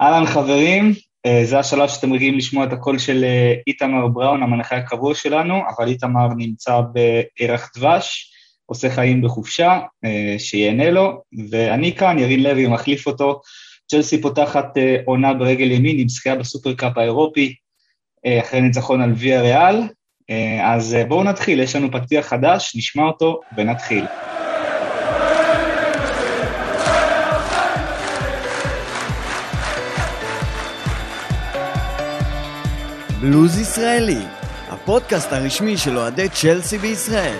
[0.00, 0.92] אהלן חברים,
[1.26, 5.62] אה, זה השלב שאתם רגילים לשמוע את הקול של אה, איתמר בראון, המנחה הקבוע שלנו,
[5.76, 8.32] אבל איתמר נמצא בירח דבש,
[8.66, 13.40] עושה חיים בחופשה, אה, שיהנה לו, ואני כאן, ירין לוי, מחליף אותו.
[13.90, 14.66] צ'לסי פותחת
[15.04, 17.54] עונה ברגל ימין עם זכייה בסופרקאפ האירופי,
[18.40, 19.76] אחרי ניצחון על ויה ריאל.
[20.62, 24.04] אז בואו נתחיל, יש לנו פתיח חדש, נשמע אותו ונתחיל.
[33.20, 34.22] בלוז ישראלי,
[34.68, 37.38] הפודקאסט הרשמי של אוהדי צ'לסי בישראל.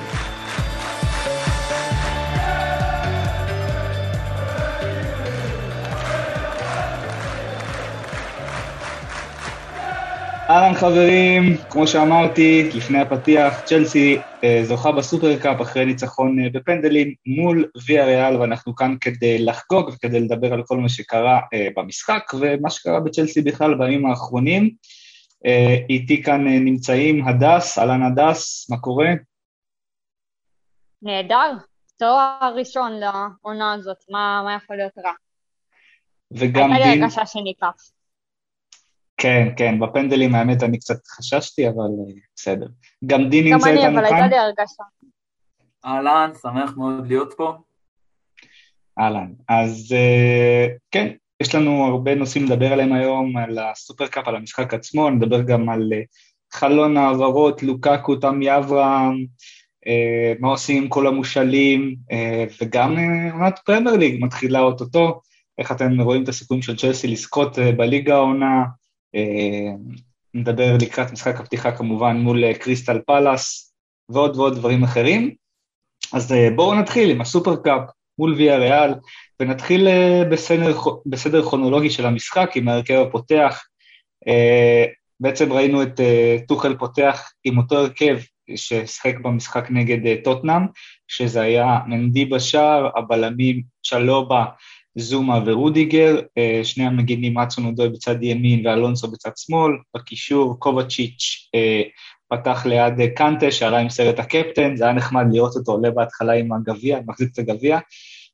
[10.50, 17.64] אהלן חברים, כמו שאמרתי לפני הפתיח, צ'לסי אה, זוכה בסופרקאפ אחרי ניצחון אה, בפנדלים מול
[17.86, 22.70] ויה ריאל, ואנחנו כאן כדי לחגוג וכדי לדבר על כל מה שקרה אה, במשחק ומה
[22.70, 24.70] שקרה בצ'לסי בכלל בימים האחרונים.
[25.46, 29.08] אה, איתי כאן אה, נמצאים הדס, אהלן הדס, מה קורה?
[31.02, 31.56] נהדר,
[31.96, 35.12] תואר ראשון לעונה הזאת, מה, מה יכול להיות רע?
[36.30, 36.72] וגם דין...
[36.72, 37.72] הייתה לי הרגשה שניקח.
[39.16, 42.66] כן, כן, בפנדלים האמת אני קצת חששתי, אבל אה, בסדר.
[43.06, 43.92] גם דין נמצא איתנו כאן?
[43.92, 44.82] גם אני, אבל הייתה לי הרגשה.
[45.84, 47.52] אהלן, שמח מאוד להיות פה.
[48.98, 49.94] אהלן, אז
[50.90, 55.68] כן, יש לנו הרבה נושאים לדבר עליהם היום, על הסופרקאפ, על המשחק עצמו, נדבר גם
[55.68, 56.02] על אה,
[56.52, 59.26] חלון העברות, לוקאקו, תמי אברהם,
[59.86, 62.96] אה, מה עושים עם כל המושאלים, אה, וגם
[63.32, 65.20] עונת פרמייר ליג מתחילה אוטוטו,
[65.58, 68.64] איך אתם רואים את הסיכויים של צ'לסי לזכות בליגה העונה,
[70.34, 73.74] נדבר לקראת משחק הפתיחה כמובן מול קריסטל פאלאס,
[74.08, 75.34] ועוד ועוד דברים אחרים.
[76.12, 77.82] אז בואו נתחיל עם הסופרקאפ
[78.18, 78.94] מול ויה ריאל.
[79.40, 83.64] ונתחיל אה, בסדר, בסדר כרונולוגי של המשחק עם ההרכב הפותח.
[84.28, 84.84] אה,
[85.20, 88.18] בעצם ראינו את אה, טוחל פותח עם אותו הרכב
[88.56, 90.62] ששיחק במשחק נגד טוטנאם,
[91.08, 94.44] שזה היה מנדי בשער, הבלמים צ'לובה,
[94.94, 96.20] זומה ורודיגר,
[96.62, 101.50] שני המגינים אצון אודוי בצד ימין ואלונסו בצד שמאל, בקישור קובצ'יץ'
[102.28, 106.52] פתח ליד קנטה שעלה עם סרט הקפטן, זה היה נחמד לראות אותו עולה בהתחלה עם
[106.52, 107.78] הגביע, מחזיק את הגביע,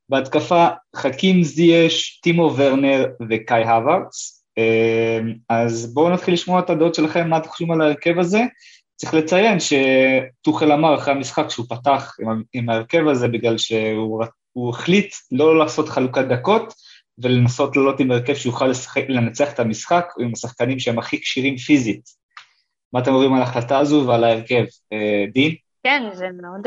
[0.08, 4.42] בהתקפה חכים זייש, טימו ורנר וקאי הווארץ.
[4.58, 8.40] אמ, אז בואו נתחיל לשמוע את הדעות שלכם, מה אתם חושבים על ההרכב הזה.
[8.96, 14.24] צריך לציין שטוחל אמר אחרי המשחק שהוא פתח עם, עם ההרכב הזה בגלל שהוא
[14.70, 16.74] החליט לא לעשות חלוקת דקות
[17.18, 22.26] ולנסות לעלות עם הרכב שיוכל לשחק, לנצח את המשחק עם השחקנים שהם הכי כשירים פיזית.
[22.92, 24.64] מה אתם אומרים על ההחלטה הזו ועל ההרכב?
[24.92, 25.54] אה, דין?
[25.82, 26.66] כן, זה מאוד...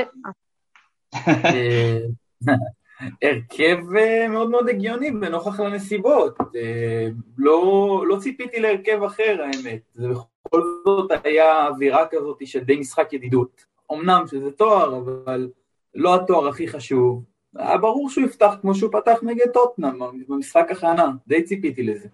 [2.99, 6.37] הרכב אה, מאוד מאוד הגיוני ונוכח לנסיבות.
[6.55, 9.79] אה, לא, לא ציפיתי להרכב אחר, האמת.
[9.95, 13.65] זה בכל זאת היה אווירה כזאת של די משחק ידידות.
[13.91, 15.49] אמנם שזה תואר, אבל
[15.95, 17.23] לא התואר הכי חשוב.
[17.55, 22.07] היה ברור שהוא יפתח כמו שהוא פתח נגד טוטנאם במשחק הכנה, די ציפיתי לזה.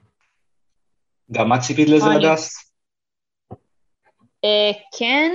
[1.31, 2.72] גם את ציפית לזה, הדס?
[4.44, 5.31] אה, כן,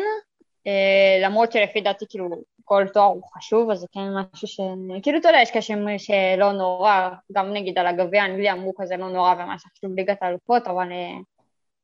[1.23, 2.29] למרות שלפי דעתי, כאילו,
[2.73, 4.61] כל תואר הוא חשוב, אז זה כן משהו ש...
[5.03, 9.09] כאילו, אתה יודע, יש כאלה שלא נורא, גם נגיד על הגביע האנגלי אמרו כזה לא
[9.09, 11.19] נורא ומה שחשוב ליגת האלופות, אבל אה,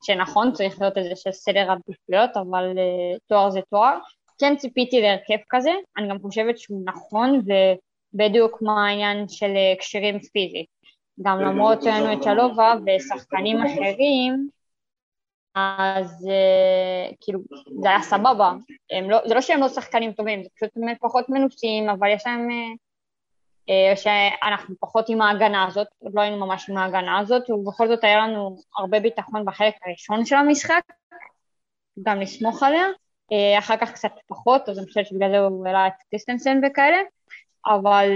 [0.04, 3.98] שנכון, צריך להיות איזה סדר עדיפויות, אבל אה, תואר זה תואר.
[4.38, 7.42] כן ציפיתי להרכב כזה, אני גם חושבת שהוא נכון,
[8.14, 10.66] ובדיוק מה העניין של אה, קשרים פיזית.
[11.22, 14.48] גם למרות שהיינו את שלובה ושחקנים אחרים,
[15.56, 17.41] אז uh, כאילו,
[17.83, 18.53] זה היה סבבה.
[19.03, 22.49] לא, זה לא שהם לא שחקנים טובים, זה פשוט פחות מנוסים, אבל יש להם...
[22.49, 22.78] Uh,
[23.71, 28.05] uh, שאנחנו פחות עם ההגנה הזאת, עוד לא היינו ממש עם ההגנה הזאת, ובכל זאת
[28.05, 30.83] היה לנו הרבה ביטחון בחלק הראשון של המשחק,
[32.03, 32.87] גם לסמוך עליה.
[33.33, 36.99] Uh, אחר כך קצת פחות, אז אני חושבת שבגלל זה הוא העלה את טיסטנסן וכאלה,
[37.66, 38.09] אבל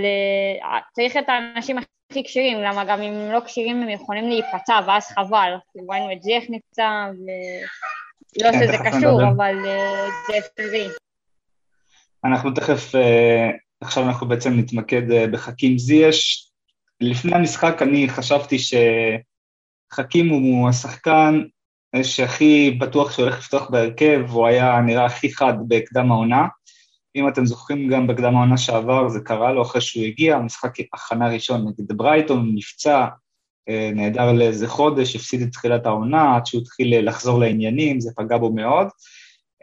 [0.62, 1.87] uh, צריך את האנשים הכי
[2.25, 5.53] כשירים, למה גם אם הם לא כשירים הם יכולים להיפצע, ואז חבל.
[5.88, 7.11] ראינו את זייח נפצע,
[8.40, 10.88] ולא כן, שזה קשור, אבל אה, זה אפשרי.
[12.25, 13.50] אנחנו תכף, אה,
[13.81, 16.50] עכשיו אנחנו בעצם נתמקד אה, בחכים זייש.
[17.00, 21.43] לפני המשחק אני חשבתי שחכים הוא השחקן
[22.02, 26.46] שהכי בטוח שהולך לפתוח בהרכב, הוא היה נראה הכי חד בהקדם העונה.
[27.17, 31.29] אם אתם זוכרים גם בקדם העונה שעבר, זה קרה לו אחרי שהוא הגיע, משחק הכנה
[31.29, 33.07] ראשון נגד ברייטון, נפצע,
[33.69, 38.39] אה, נעדר לאיזה חודש, הפסיד את תחילת העונה, עד שהוא התחיל לחזור לעניינים, זה פגע
[38.39, 38.87] בו מאוד,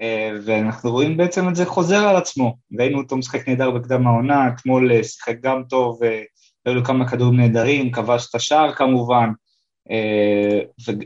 [0.02, 2.58] אה, ואנחנו רואים בעצם את זה חוזר על עצמו.
[2.80, 6.00] ראינו אותו משחק נהדר בקדם העונה, אתמול אה, שיחק גם טוב,
[6.66, 9.47] היו לו כמה כדורים נהדרים, כבש את השער כמובן, אה,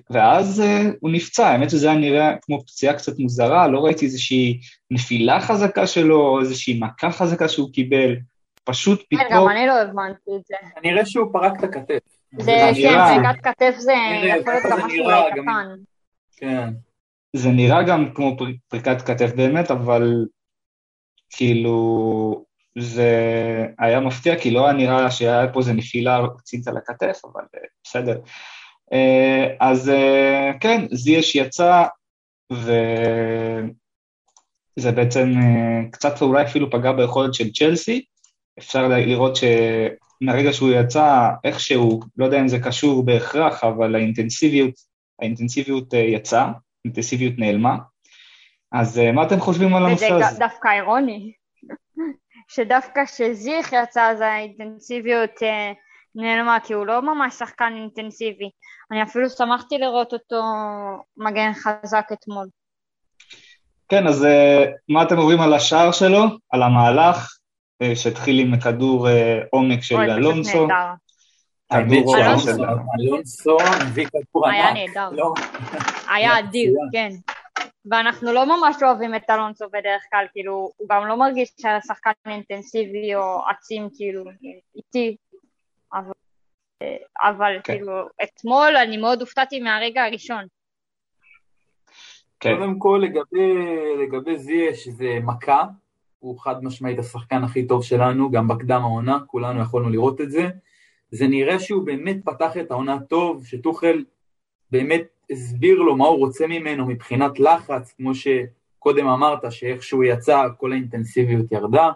[0.10, 4.60] ואז אה, הוא נפצע, האמת שזה היה נראה כמו פציעה קצת מוזרה, לא ראיתי איזושהי
[4.92, 8.16] נפילה חזקה שלו, או איזושהי מכה חזקה שהוא קיבל,
[8.64, 9.44] פשוט כן, פתאום...
[9.44, 10.56] גם אני לא הבנתי את זה.
[10.76, 12.00] כנראה שהוא פרק את הכתף.
[12.40, 12.52] זה.
[12.82, 15.76] כן, פריקת כתף זה נראה, יכול להיות גם משהו גם- קטן.
[16.38, 16.70] כן.
[17.36, 20.26] זה נראה גם כמו פר- פריקת כתף באמת, אבל
[21.30, 22.46] כאילו
[22.78, 23.12] זה
[23.80, 27.60] היה מפתיע, כי לא היה נראה שהיה פה איזה נפילה רצינית על הכתף, אבל אה,
[27.84, 28.20] בסדר.
[28.94, 31.86] אה, אז אה, כן, זייש יצא,
[32.52, 33.72] וזה
[34.92, 38.06] בעצם אה, קצת אולי אפילו פגע ביכולת של צ'לסי.
[38.60, 44.74] אפשר לראות שמהרגע שהוא יצא, איכשהו, לא יודע אם זה קשור בהכרח, אבל האינטנסיביות,
[45.22, 46.52] האינטנסיביות אה, יצאה,
[46.86, 47.78] האינטנסיביות נעלמה.
[48.72, 50.40] אז מה אתם חושבים על הנושא הזה?
[50.40, 51.32] דווקא אירוני,
[52.54, 55.32] שדווקא כשזיך יצא אז האינטנסיביות
[56.16, 58.50] נעלמה, כי הוא לא ממש שחקן אינטנסיבי.
[58.92, 60.42] אני אפילו שמחתי לראות אותו
[61.18, 62.48] מגן חזק אתמול.
[63.90, 67.38] כן, אז אה, מה אתם אומרים על השער שלו, על המהלך,
[67.82, 70.68] אה, שהתחיל עם כדור אה, עומק של אוי, פשוט אלונסו,
[71.72, 72.46] כדור עומק אלונסו.
[72.46, 72.64] של...
[73.00, 73.58] אלונסו
[73.88, 74.56] מביא כדור ענק.
[74.56, 75.10] היה נהדר.
[75.12, 75.34] לא,
[76.10, 77.10] היה אדיר, כן.
[77.92, 82.12] ואנחנו לא ממש אוהבים את אלונסו בדרך כלל, כאילו, הוא גם לא מרגיש שהיה שחקן
[82.28, 84.24] אינטנסיבי או עצים, כאילו,
[84.76, 85.16] איטי.
[85.94, 86.12] אבל,
[87.24, 87.74] אבל כן.
[87.74, 87.94] כאילו,
[88.24, 90.46] אתמול אני מאוד הופתעתי מהרגע הראשון.
[92.40, 93.56] כן, קודם כל לגבי,
[94.04, 95.64] לגבי זייש זה מכה,
[96.20, 100.50] הוא חד משמעית השחקן הכי טוב שלנו, גם בקדם העונה, כולנו יכולנו לראות את זה.
[101.12, 104.04] זה נראה שהוא באמת פתח את העונה טוב, שטוחל
[104.72, 110.48] באמת הסביר לו מה הוא רוצה ממנו מבחינת לחץ, כמו שקודם אמרת, שאיך שהוא יצא
[110.58, 111.92] כל האינטנסיביות ירדה.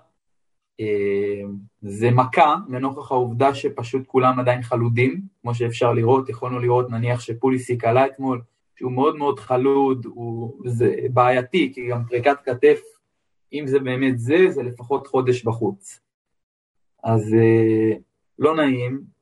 [0.80, 1.42] אה,
[1.82, 7.84] זה מכה, לנוכח העובדה שפשוט כולם עדיין חלודים, כמו שאפשר לראות, יכולנו לראות נניח שפוליסיק
[7.84, 8.42] עלה אתמול,
[8.76, 12.80] שהוא מאוד מאוד חלוד, הוא, זה בעייתי, כי גם פריקת כתף,
[13.54, 16.00] אם זה באמת זה, זה לפחות חודש בחוץ.
[17.04, 17.98] אז אה,
[18.40, 19.16] לא נעים.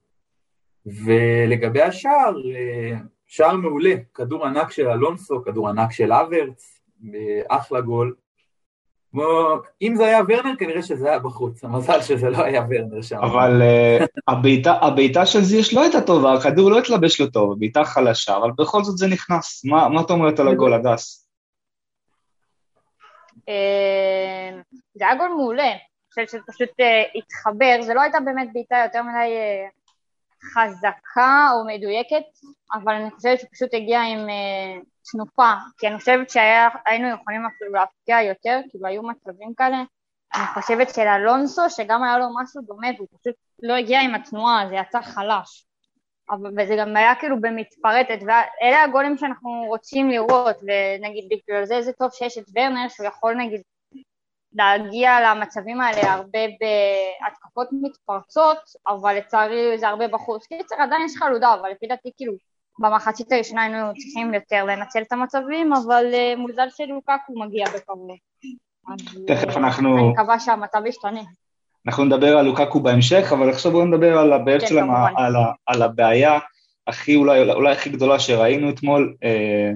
[0.85, 6.81] ולגבי השער, אה, שער מעולה, כדור ענק של אלונסו, כדור ענק של אברץ,
[7.13, 8.15] אה, אחלה גול.
[9.13, 9.23] כמו,
[9.81, 13.17] אם זה היה ורנר, כנראה שזה היה בחוץ, המזל שזה לא היה ורנר שם.
[13.17, 14.05] אבל אה,
[14.81, 18.83] הבעיטה- של זייש לא הייתה טובה, הכדור לא התלבש לו טוב, הבעיטה חלשה, אבל בכל
[18.83, 19.65] זאת זה נכנס.
[19.65, 21.27] מה מה את אומרת על הגול, הדס?
[23.49, 24.61] אה,
[24.93, 25.79] זה היה גול מעולה, אני
[26.09, 29.29] חושבת שזה פשוט אה, התחבר, זה לא הייתה באמת בעיטה יותר מדי
[30.43, 32.23] חזקה או מדויקת,
[32.73, 34.81] אבל אני חושבת שפשוט הגיע עם אה,
[35.11, 39.77] תנופה, כי אני חושבת שהיינו יכולים אפילו להפתיע יותר, כאילו היו מצבים כאלה,
[40.35, 44.65] אני חושבת של אלונסו, שגם היה לו משהו דומה, והוא פשוט לא הגיע עם התנועה,
[44.69, 45.65] זה יצא חלש.
[46.29, 51.91] אבל, וזה גם היה כאילו במתפרטת, ואלה הגולים שאנחנו רוצים לראות, ונגיד בגלל זה זה
[51.93, 53.61] טוב שיש את ורנר, שהוא יכול נגיד
[54.55, 58.57] להגיע למצבים האלה הרבה בהתקפות מתפרצות,
[58.87, 60.45] אבל לצערי זה הרבה בחוץ.
[60.47, 62.33] קיצר, עדיין יש חלודה, אבל לפי דעתי כאילו
[62.79, 68.09] במחצית הראשונה היינו צריכים יותר לנצל את המצבים, אבל uh, מוזל שלוקקו מגיע בקרוב.
[68.93, 71.21] אז, תכף אה, אנחנו- אני מקווה שהמצב ישתנה.
[71.87, 74.77] אנחנו נדבר על לוקקו בהמשך, אבל עכשיו בואו נדבר על הבעיות כן.
[75.17, 75.51] על, ה...
[75.65, 76.39] על הבעיה
[76.87, 79.15] הכי, אולי, אולי הכי גדולה שראינו אתמול.
[79.23, 79.71] אה,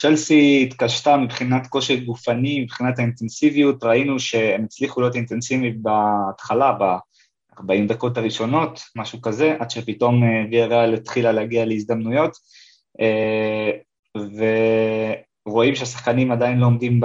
[0.00, 8.18] צ'לסי התקשתה מבחינת כושר גופני, מבחינת האינטנסיביות, ראינו שהם הצליחו להיות אינטנסיביים בהתחלה, ב-40 דקות
[8.18, 12.36] הראשונות, משהו כזה, עד שפתאום אה, ויאריאל התחילה להגיע להזדמנויות,
[13.00, 13.70] אה,
[15.46, 17.00] ורואים שהשחקנים עדיין לא עומדים.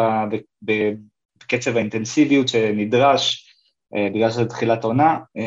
[1.42, 3.54] בקצב האינטנסיביות שנדרש,
[3.96, 5.20] אה, בגלל שזה תחילת עונה.
[5.38, 5.44] אה,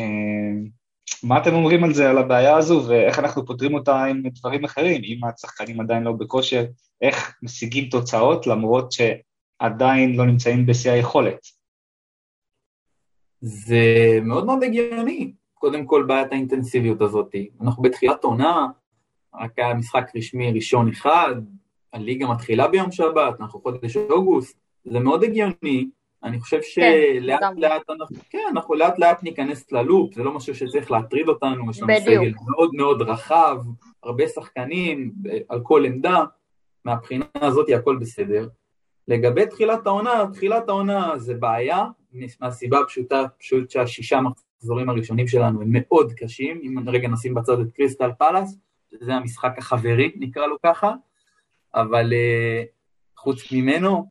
[1.23, 5.01] מה אתם אומרים על זה, על הבעיה הזו, ואיך אנחנו פותרים אותה עם דברים אחרים,
[5.03, 6.65] אם השחקנים עדיין לא בכושר,
[7.01, 11.39] איך משיגים תוצאות למרות שעדיין לא נמצאים בשיא היכולת?
[13.41, 13.83] זה
[14.21, 17.35] מאוד מאוד הגיוני, קודם כל בעיית האינטנסיביות הזאת.
[17.61, 18.67] אנחנו בתחילת עונה,
[19.35, 21.35] רק היה משחק רשמי ראשון אחד,
[21.93, 25.89] הליגה מתחילה ביום שבת, אנחנו חודש אוגוסט, זה מאוד הגיוני.
[26.23, 27.61] אני חושב שלאט לגמרי.
[27.61, 31.81] לאט אנחנו, כן, אנחנו לאט לאט ניכנס ללופ, זה לא משהו שצריך להטריד אותנו, יש
[31.81, 31.93] לנו.
[31.99, 33.57] סגל מאוד מאוד רחב,
[34.03, 35.11] הרבה שחקנים
[35.49, 36.23] על כל עמדה,
[36.89, 38.47] מהבחינה הזאת הכל בסדר.
[39.07, 41.85] לגבי תחילת העונה, תחילת העונה זה בעיה,
[42.41, 47.71] מהסיבה הפשוטה, פשוט שהשישה מחזורים הראשונים שלנו הם מאוד קשים, אם רגע נשים בצד את
[47.75, 48.57] קריסטל פלאס,
[49.01, 50.93] זה המשחק החברי, נקרא לו ככה,
[51.75, 52.67] אבל uh,
[53.17, 54.09] חוץ ממנו,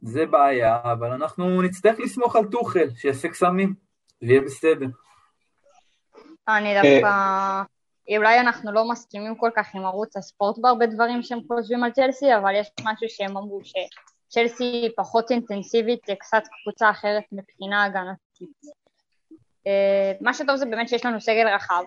[0.00, 3.74] זה בעיה, אבל אנחנו נצטרך לסמוך על טוחל, שיעשה קסמים,
[4.22, 4.86] ויהיה בסדר.
[6.48, 7.75] אני דווקא...
[8.16, 12.36] אולי אנחנו לא מסכימים כל כך עם ערוץ הספורט בהרבה דברים שהם חושבים על צ'לסי,
[12.36, 18.76] אבל יש משהו שהם אמרו שצ'לסי היא פחות אינטנסיבית, זה קצת קבוצה אחרת מבחינה הגנתית.
[19.66, 21.82] אה, מה שטוב זה באמת שיש לנו סגל רחב.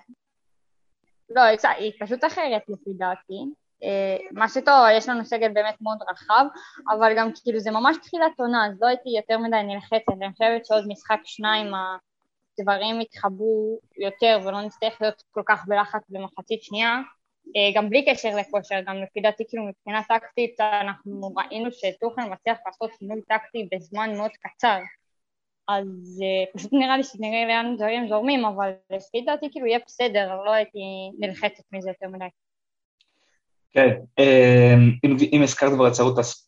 [1.30, 1.42] לא,
[1.78, 3.46] היא פשוט אחרת לפי דעתי.
[3.84, 6.46] אה, מה שטוב, יש לנו סגל באמת מאוד רחב,
[6.98, 10.66] אבל גם כאילו זה ממש תחילת עונה, אז לא הייתי יותר מדי נלחצת, אני חושבת
[10.66, 11.72] שעוד משחק שניים
[12.60, 17.00] הדברים יתחברו יותר ולא נצטרך להיות כל כך בלחץ במחצית שנייה,
[17.56, 22.58] אה, גם בלי קשר לכושר, גם לפי דעתי כאילו מבחינה טקטית אנחנו ראינו שטוחן מצליח
[22.66, 24.80] לעשות שינוי טקטי בזמן מאוד קצר
[25.70, 30.44] אז uh, פשוט נראה לי שנראה לאן דברים זורמים, אבל לפי דעתי כאילו יהיה בסדר,
[30.46, 30.80] לא הייתי
[31.20, 32.26] נלחצת מזה יותר מדי.
[33.74, 35.88] כן, אמ, אם, אם הזכרת כבר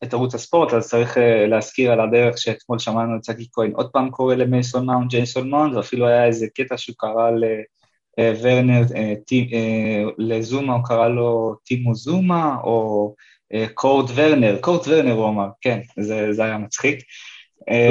[0.04, 3.90] את ערוץ הספורט, אז צריך אה, להזכיר על הדרך שאתמול שמענו את צגי כהן עוד
[3.92, 7.30] פעם קורא למייסון מאונד, ג'ייסון מאונד, ואפילו היה איזה קטע שהוא קרא
[8.18, 9.14] לוורנר, אה,
[9.54, 13.16] אה, לזומה הוא קרא לו טימו זומה, או
[13.74, 17.00] קורט ורנר, קורט ורנר הוא אמר, כן, זה, זה היה מצחיק.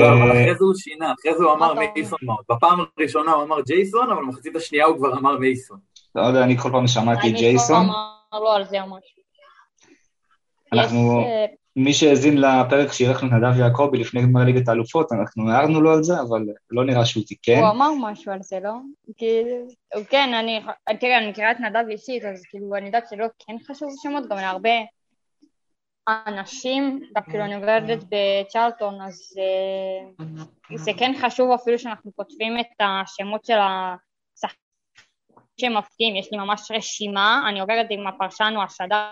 [0.00, 2.44] לא, אבל אחרי זה הוא שינה, אחרי זה הוא אמר מייסון מאונד.
[2.50, 5.78] בפעם הראשונה הוא אמר ג'ייסון, אבל במחצית השנייה הוא כבר אמר מייסון.
[6.14, 7.76] לא יודע, אני כל פעם שמעתי ג'ייסון.
[7.76, 9.19] אני כל פעם אמר לו על זה משהו.
[10.72, 11.24] אנחנו,
[11.76, 16.20] מי שהאזין לפרק שאירחנו נדב יעקבי לפני גמר ליגת האלופות, אנחנו הערנו לו על זה,
[16.20, 17.60] אבל לא נראה שהוא תיקן.
[17.60, 18.72] הוא אמר משהו על זה, לא?
[19.16, 19.66] כאילו,
[20.10, 20.60] כן, אני,
[21.00, 24.36] תראה, אני מכירה את נדב אישית, אז כאילו, אני יודעת שלא כן חשוב שמות, גם
[24.36, 24.70] להרבה
[26.26, 30.24] אנשים, דווקא כאילו אני עובדת בצ'רלטון, אז אה,
[30.76, 34.60] זה כן חשוב אפילו שאנחנו כותבים את השמות של השחקנים
[35.60, 39.08] שהם מפתיעים, יש לי ממש רשימה, אני עוברת עם הפרשן או השדר,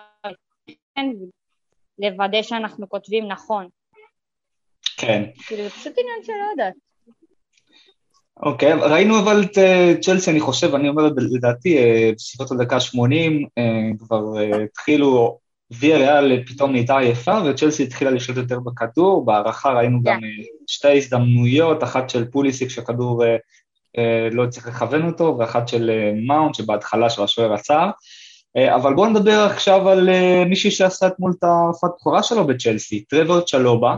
[1.98, 3.68] לוודא שאנחנו כותבים נכון.
[4.96, 5.24] כן.
[5.46, 6.74] כאילו זה פשוט עניין שלא יודעת.
[8.42, 12.80] אוקיי, okay, ראינו אבל את אה, צ'לסי, אני חושב, אני אומר לדעתי, אה, בסביבות הדקה
[12.80, 13.64] 80, אה,
[13.98, 14.24] כבר
[14.64, 15.38] התחילו,
[15.70, 20.02] ויאריאל פתאום נהייתה עייפה, וצ'לסי התחילה לשלוט יותר בכדור, בהערכה ראינו yeah.
[20.02, 20.20] גם
[20.66, 23.24] שתי הזדמנויות, אחת של פוליסיק שהכדור
[24.30, 25.90] לא הצליח לכוון אותו, ואחת של
[26.26, 27.90] מאונט שבהתחלה של השוער עצר.
[28.56, 33.04] אה, אבל בואו נדבר עכשיו על אה, מי שעשה אתמול את ההופעת בכורה שלו בצ'לסי,
[33.04, 33.96] טרוור צ'לובה.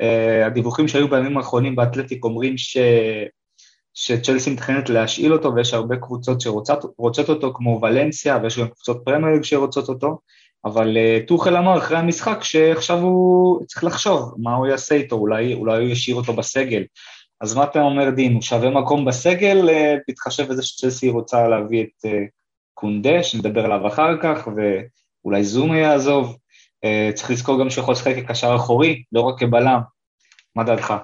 [0.00, 2.76] אה, הדיווחים שהיו בימים האחרונים באתלטיק אומרים ש...
[3.94, 9.29] שצ'לסי מתכננת להשאיל אותו ויש הרבה קבוצות שרוצות אותו כמו ולנסיה ויש גם קבוצות פרמייר
[9.29, 10.18] ליג שרוצות אותו,
[10.64, 10.96] אבל
[11.26, 15.92] טוחל אמר אחרי המשחק שעכשיו הוא צריך לחשוב מה הוא יעשה איתו, אולי, אולי הוא
[15.92, 16.82] ישאיר אותו בסגל.
[17.40, 19.68] אז מה אתה אומר דין, הוא שווה מקום בסגל,
[20.08, 22.06] בהתחשב בזה שצ'לסי רוצה להביא את
[22.74, 26.36] קונדה, שנדבר עליו אחר כך, ואולי זומה יעזוב.
[26.84, 29.80] אה, צריך לזכור גם שהוא יכול לשחק כקשר אחורי, לא רק כבלם.
[30.56, 30.94] מה דעתך?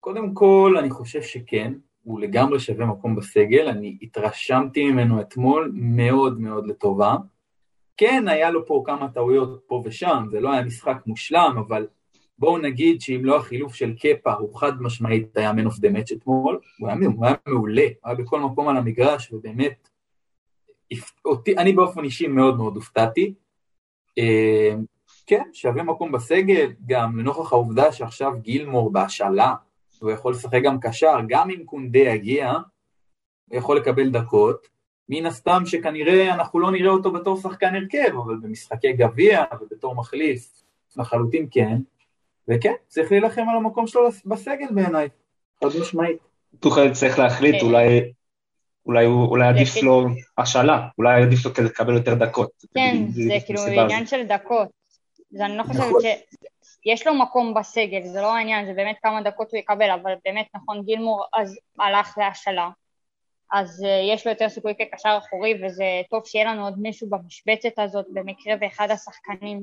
[0.00, 6.40] קודם כל, אני חושב שכן, הוא לגמרי שווה מקום בסגל, אני התרשמתי ממנו אתמול מאוד
[6.40, 7.16] מאוד לטובה.
[7.96, 11.86] כן, היה לו פה כמה טעויות פה ושם, זה לא היה משחק מושלם, אבל
[12.38, 16.14] בואו נגיד שאם לא החילוף של קפה, הוא חד משמעית היה man of the match
[16.16, 16.96] אתמול, הוא היה,
[17.46, 19.88] מעולה, הוא היה בכל מקום על המגרש, ובאמת,
[21.24, 23.34] אותי, אני באופן אישי מאוד מאוד הופתעתי.
[24.18, 24.74] אה,
[25.26, 29.54] כן, שווה מקום בסגל, גם לנוכח העובדה שעכשיו גילמור בהשאלה,
[30.00, 32.52] הוא יכול לשחק גם קשר, גם אם קונדה יגיע,
[33.48, 34.68] הוא יכול לקבל דקות,
[35.08, 40.62] מן הסתם שכנראה אנחנו לא נראה אותו בתור שחקן הרכב, אבל במשחקי גביע ובתור מחליף,
[40.96, 41.76] לחלוטין כן.
[42.48, 45.08] וכן, צריך להילחם על המקום שלו בסגל בעיניי,
[45.64, 46.18] חד משמעית.
[46.60, 47.66] טוחל צריך להחליט, כן.
[47.66, 48.12] אולי,
[48.86, 50.06] אולי, אולי עדיף לו
[50.38, 52.50] השאלה, אולי עדיף לו כדי לקבל יותר דקות.
[52.74, 54.68] כן, זה כאילו עניין של דקות.
[55.30, 56.00] זה אני לא חושבת נכון.
[56.82, 60.46] שיש לו מקום בסגל, זה לא העניין, זה באמת כמה דקות הוא יקבל, אבל באמת
[60.54, 62.70] נכון, גילמור אז הלך להשאלה,
[63.52, 67.78] אז uh, יש לו יותר סיכוי כקשר אחורי, וזה טוב שיהיה לנו עוד מישהו במשבצת
[67.78, 69.60] הזאת, במקרה ואחד השחקנים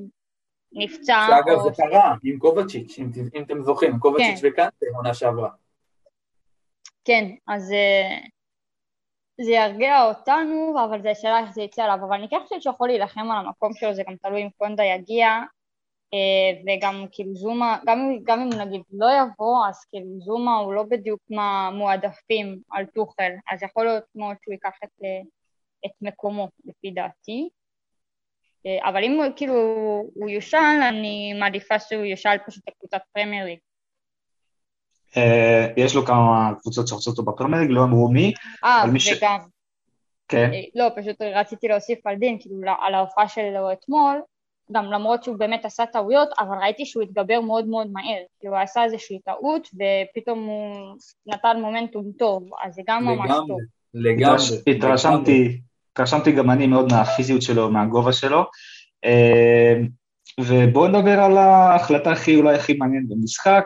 [0.74, 1.28] נפצע.
[1.28, 1.64] שאגב או...
[1.64, 4.48] זה קרה עם קובצ'יץ', אם, אם אתם זוכרים, קובצ'יץ' כן.
[4.48, 5.50] וקנטה עונה שעברה.
[7.06, 8.18] כן, אז אה,
[9.42, 12.88] זה ירגיע אותנו, אבל זה שאלה איך זה יצא עליו, אבל אני כן חושבת שיכול
[12.88, 15.28] להילחם על המקום שלו, זה גם תלוי אם קונדה יגיע,
[16.14, 20.84] אה, וגם כאילו זומה, גם, גם אם נגיד לא יבוא, אז כאילו זומה הוא לא
[20.84, 25.22] בדיוק מהמועדפים על טוחל, אז יכול להיות מאוד שהוא ייקח את, אה,
[25.86, 27.50] את מקומו, לפי דעתי.
[28.66, 29.54] אה, אבל אם הוא כאילו
[30.16, 30.58] הוא יושל,
[30.90, 33.58] אני מעדיפה שהוא יושל פשוט לקבוצת פרמייר ליג.
[35.18, 38.34] אה, יש לו כמה קבוצות שרוצות אותו בפרמייר ליג, לא אמרו מי.
[38.64, 38.84] אה,
[39.18, 39.40] וגם.
[40.28, 40.50] כן.
[40.54, 44.22] אה, לא, פשוט רציתי להוסיף על דין, כאילו על ההופעה שלו אתמול,
[44.72, 48.22] גם למרות שהוא באמת עשה טעויות, אבל ראיתי שהוא התגבר מאוד מאוד מהר.
[48.40, 53.60] כאילו הוא עשה איזושהי טעות, ופתאום הוא נתן מומנטום טוב, אז זה גם ממש טוב.
[53.94, 54.38] לגמרי.
[54.68, 55.62] התרשמתי,
[55.94, 58.44] התרשמתי גם אני מאוד מהפיזיות שלו, מהגובה שלו.
[59.06, 59.74] אה,
[60.40, 63.66] ובואו נדבר על ההחלטה הכי, אולי הכי מעניינת במשחק.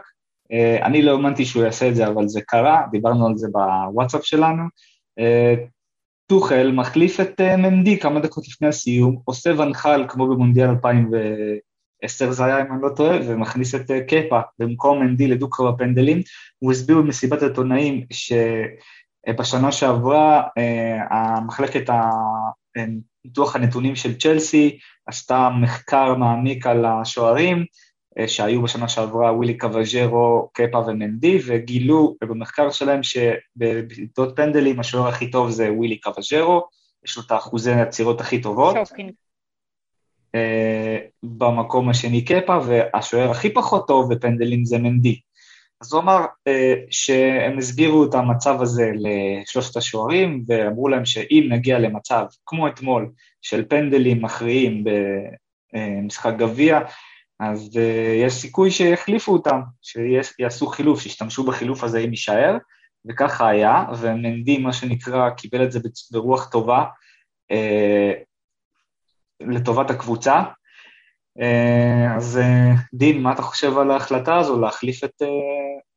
[0.51, 4.25] אה, אני לא האמנתי שהוא יעשה את זה, אבל זה קרה, דיברנו על זה בוואטסאפ
[4.25, 4.63] שלנו.
[5.19, 5.55] אה,
[6.25, 12.61] טוחל מחליף את מנדי כמה דקות לפני הסיום, עושה ונחל כמו במונדיאל 2010 זה היה,
[12.61, 16.21] אם אני לא טועה, ומכניס את קפה במקום מנדי לדו-קרב הפנדלים.
[16.59, 18.05] הוא הסביר במסיבת העיתונאים
[19.29, 20.43] שבשנה שעברה
[21.09, 21.89] המחלקת
[23.25, 27.65] ניתוח הנתונים של צ'לסי, עשתה מחקר מעמיק על השוערים,
[28.19, 35.31] אה, שהיו בשנה שעברה ווילי קוואז'רו, קפה ומנדי, וגילו במחקר שלהם שבבעיטות פנדלים השוער הכי
[35.31, 36.67] טוב זה ווילי קוואז'רו,
[37.05, 38.75] יש לו את האחוזי העצירות הכי טובות.
[40.35, 45.19] אה, במקום השני קפה, והשוער הכי פחות טוב בפנדלים זה מנדי.
[45.81, 51.79] אז הוא אמר אה, שהם הסבירו את המצב הזה לשלושת השוערים, ואמרו להם שאם נגיע
[51.79, 54.83] למצב, כמו אתמול, של פנדלים מכריעים
[55.73, 56.79] במשחק גביע,
[57.39, 62.57] אז אה, יש סיכוי שיחליפו אותם, שיעשו חילוף, שישתמשו בחילוף הזה אם יישאר,
[63.09, 65.79] וככה היה, ומנדי, מה שנקרא, קיבל את זה
[66.11, 66.85] ברוח טובה
[67.51, 68.11] אה,
[69.41, 70.43] לטובת הקבוצה,
[72.17, 75.27] אז אה, דין, מה אתה חושב על ההחלטה הזו להחליף את אה,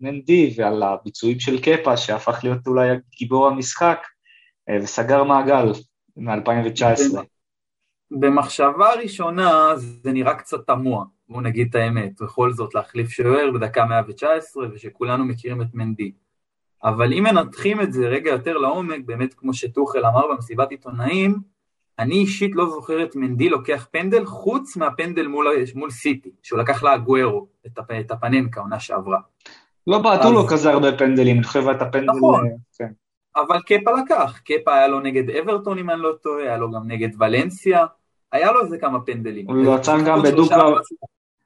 [0.00, 4.06] מנדי ועל הביצועים של קפה, שהפך להיות אולי גיבור המשחק
[4.82, 5.72] וסגר מעגל
[6.16, 7.18] מ-2019?
[8.10, 13.84] במחשבה ראשונה זה נראה קצת תמוה, בואו נגיד את האמת, בכל זאת להחליף שוער בדקה
[13.84, 16.12] 119 ושכולנו מכירים את מנדי.
[16.84, 21.38] אבל אם מנתחים את זה רגע יותר לעומק, באמת כמו שטוחל אמר במסיבת עיתונאים,
[22.00, 26.82] אני אישית לא זוכר את מנדי לוקח פנדל, חוץ מהפנדל מול, מול סיטי, שהוא לקח
[26.82, 29.18] לאגוארו את, הפ, את הפננקה, עונה שעברה.
[29.86, 30.32] לא בעטו אז...
[30.32, 32.12] לו כזה הרבה פנדלים, אני חושב את הפנדל...
[32.16, 32.88] נכון, כן.
[33.36, 36.82] אבל קפה לקח, קפה היה לו נגד אברטון אם אני לא טועה, היה לו גם
[36.86, 37.86] נגד ולנסיה,
[38.32, 39.50] היה לו איזה כמה פנדלים.
[39.50, 40.74] הוא עצר גם בדו-קרב,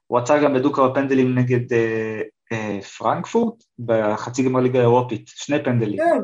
[0.07, 2.21] הוא עצר גם בדו-קרב נגד אה,
[2.53, 5.99] אה, פרנקפורט, בחצי גמר ליגה אירופית, שני פנדלים.
[5.99, 6.21] כן,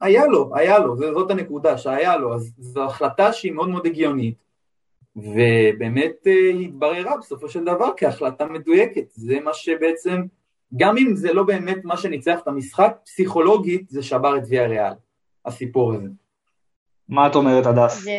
[0.00, 4.46] היה לו, היה לו, זאת הנקודה, שהיה לו, אז זו החלטה שהיא מאוד מאוד הגיונית,
[5.16, 10.22] ובאמת אה, התבררה בסופו של דבר כהחלטה מדויקת, זה מה שבעצם,
[10.76, 14.92] גם אם זה לא באמת מה שניצח את המשחק, פסיכולוגית זה שבר את ויה ריאל,
[15.44, 16.08] הסיפור הזה.
[17.08, 18.02] מה את אומרת, הדס?
[18.02, 18.12] זה...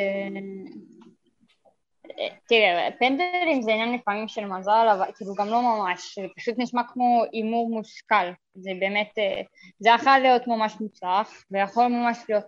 [2.47, 6.81] תראה, פנדלים זה עניין לפעמים של מזל, אבל כאילו גם לא ממש, זה פשוט נשמע
[6.93, 8.15] כמו הימור מושכל,
[8.59, 9.41] זה באמת, אה,
[9.79, 12.45] זה יכול להיות ממש מוצלח, ויכול ממש להיות,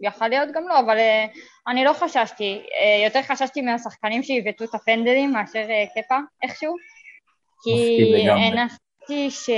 [0.00, 1.26] יכול להיות גם לא, אבל אה,
[1.68, 6.74] אני לא חששתי, אה, יותר חששתי מהשחקנים שעיוותו את הפנדלים מאשר קפה איכשהו,
[7.64, 9.50] כי הנחתי ש...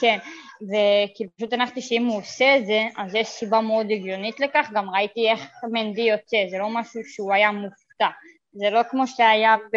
[0.00, 0.18] כן,
[0.62, 4.90] וכאילו פשוט הנחתי שאם הוא עושה את זה, אז יש סיבה מאוד הגיונית לכך, גם
[4.90, 8.08] ראיתי איך מנדי יוצא, זה לא משהו שהוא היה מופתע.
[8.52, 9.76] זה לא כמו שהיה ב...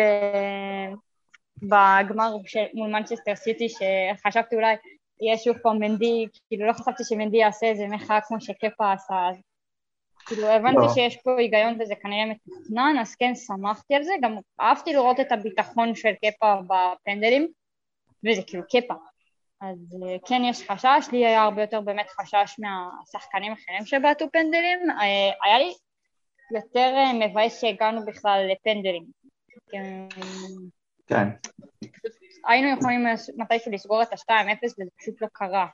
[1.61, 2.63] בגמר של...
[2.73, 4.75] מול מנצ'סטר סיטי, שחשבתי אולי
[5.21, 9.35] יהיה שוב פעם מנדי, כאילו לא חשבתי שמנדי יעשה איזה מחאה כמו שקפה עשה, אז
[10.25, 10.93] כאילו הבנתי לא.
[10.93, 15.31] שיש פה היגיון וזה כנראה מתוכנן, אז כן שמחתי על זה, גם אהבתי לראות את
[15.31, 17.47] הביטחון של קפה בפנדלים,
[18.25, 18.93] וזה כאילו קפה.
[19.61, 19.77] אז
[20.27, 25.59] כן יש חשש, לי היה הרבה יותר באמת חשש מהשחקנים האחרים שבעטו פנדלים, אה, היה
[25.59, 25.73] לי
[26.55, 29.05] יותר אה, מבאס שהגענו בכלל לפנדלים.
[31.07, 31.29] כן.
[32.47, 33.05] היינו יכולים
[33.37, 35.67] מתישהו לסגור את ה-2-0 וזה פשוט לא קרה.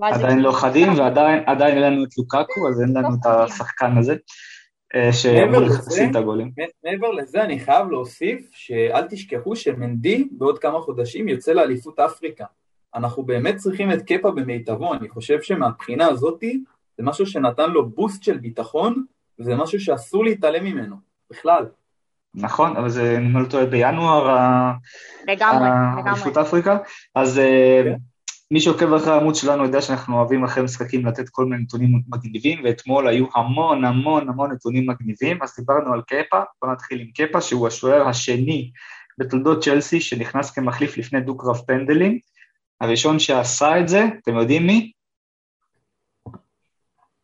[0.00, 4.16] עדיין לא חדים ועדיין אין לנו את לוקקו, אז אין לנו את השחקן הזה.
[4.94, 6.50] אה, שאמור לשים את הגולים.
[6.84, 12.44] מעבר לזה אני חייב להוסיף שאל תשכחו שמנדי בעוד כמה חודשים יוצא לאליפות אפריקה.
[12.94, 16.64] אנחנו באמת צריכים את קפה במיטבו, אני חושב שמבחינה הזאתי
[16.98, 19.04] זה משהו שנתן לו בוסט של ביטחון
[19.38, 20.96] וזה משהו שאסור להתעלם ממנו,
[21.30, 21.66] בכלל.
[22.36, 24.36] נכון, אבל זה, אני לא טועה, בינואר,
[25.26, 25.68] לגמרי,
[26.06, 26.78] אליפות אפריקה,
[27.14, 27.94] אז אה.
[28.50, 32.60] מי שעוקב אחרי העמוד שלנו יודע שאנחנו אוהבים אחרי משחקים לתת כל מיני נתונים מגניבים,
[32.64, 37.40] ואתמול היו המון המון המון נתונים מגניבים, אז דיברנו על קפה, בוא נתחיל עם קפה,
[37.40, 38.70] שהוא השוער השני
[39.18, 42.18] בתולדות צ'לסי, שנכנס כמחליף לפני דו-קרב פנדלים.
[42.80, 44.92] הראשון שעשה את זה, אתם יודעים מי?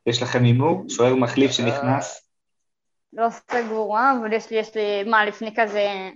[0.07, 0.85] יש לכם הימור?
[0.89, 2.22] שוער מחליף שנכנס?
[3.13, 6.11] לא סגורה, אבל יש לי, יש לי, מה, לפני כזה,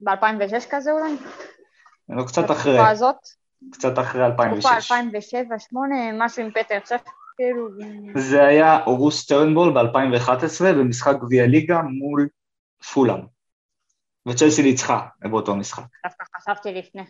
[0.00, 1.12] ב-2006 כזה אולי?
[2.08, 2.72] לא, קצת אחרי.
[2.72, 3.16] בתקופה הזאת?
[3.72, 4.64] קצת אחרי 2006.
[4.64, 4.94] תקופה
[5.74, 5.76] 2007-2008,
[6.18, 7.02] משהו עם פטר צ'ף,
[7.36, 7.68] כאילו...
[8.16, 12.28] זה היה אוגוסט טרנבול ב-2011 במשחק גביע ליגה מול
[12.92, 13.20] פולאם.
[14.28, 15.82] וצ'לסי ניצחה באותו משחק.
[16.04, 17.02] דווקא חשבתי לפני.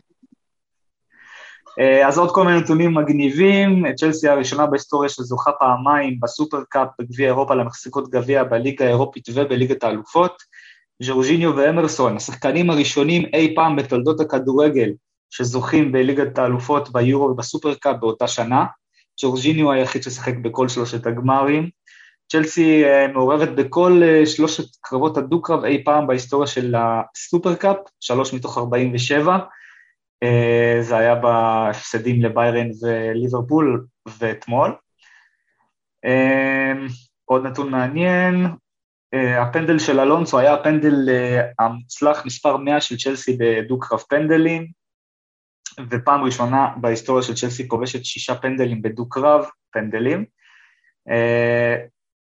[1.81, 7.55] אה, אז עוד כל מיני נתונים מגניבים, צ'לסי הראשונה בהיסטוריה שזוכה פעמיים בסופרקאפ, בגביע אירופה
[7.55, 10.43] למחזיקות גביע בליגה האירופית ובליגת האלופות.
[11.03, 14.91] ז'ורג'יניו ואמרסון, השחקנים הראשונים אי פעם בתולדות הכדורגל
[15.31, 18.65] שזוכים בליגת האלופות ביורו ובסופרקאפ באותה שנה.
[19.23, 21.69] ג'ורג'יניו היחיד ששיחק בכל שלושת הגמרים.
[22.33, 28.59] צ'לסי אה, מעורבת בכל אה, שלושת קרבות הדו-קרב אי פעם בהיסטוריה של הסופרקאפ, שלוש מתוך
[28.59, 29.39] 47.
[30.23, 33.87] אה, זה היה בהפסדים לביירן וליברפול
[34.19, 34.75] ואתמול.
[37.25, 38.47] עוד נתון מעניין,
[39.15, 40.95] הפנדל של אלונסו היה הפנדל
[41.59, 44.67] המוצלח מספר 100 של צ'לסי בדו-קרב פנדלים,
[45.91, 50.25] ופעם ראשונה בהיסטוריה של צ'לסי כובשת שישה פנדלים בדו-קרב, פנדלים.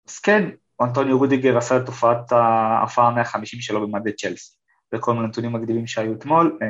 [0.07, 0.49] אז כן,
[0.81, 4.62] אנטוניו רודיגר עשה את תופעת ההפעה ה-150 שלו במדי צ'לסי.
[4.93, 6.67] וכל מיני נתונים מגדילים שהיו אתמול, אה,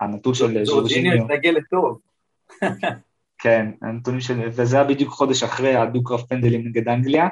[0.00, 1.24] הנתון של ז'ורג'יניו...
[1.24, 1.98] התנגל לטוב.
[3.42, 4.40] כן, הנתונים של...
[4.46, 7.28] וזה היה בדיוק חודש אחרי הדו-קרב פנדלים נגד אנגליה.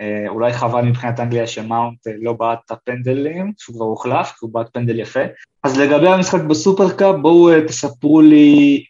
[0.00, 4.36] אה, אולי חבל מבחינת אנגליה שמאונט אה, לא בעט את הפנדלים, שהוא כבר הוחלף, כי
[4.40, 5.20] הוא בעט פנדל יפה.
[5.64, 8.84] אז לגבי המשחק בסופרקאפ, בואו תספרו לי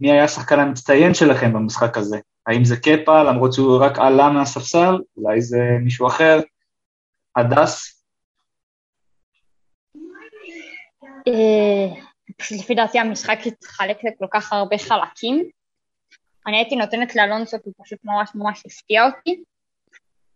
[0.00, 2.18] מי היה השחקן המצטיין שלכם במשחק הזה.
[2.46, 6.40] האם זה קפה, למרות שהוא רק עלה מהספסל, אולי זה מישהו אחר?
[7.36, 8.02] הדס?
[11.04, 11.08] אה,
[12.36, 15.44] פשוט לפי דעתי המשחק התחלק לכל כך הרבה חלקים.
[16.46, 19.42] אני הייתי נותנת לאלונסו כי הוא פשוט ממש ממש הפתיע אותי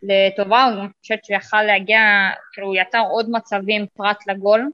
[0.03, 2.01] לטובה, אני חושבת שהוא יכל להגיע,
[2.53, 4.71] כאילו הוא יצר עוד מצבים פרט לגול,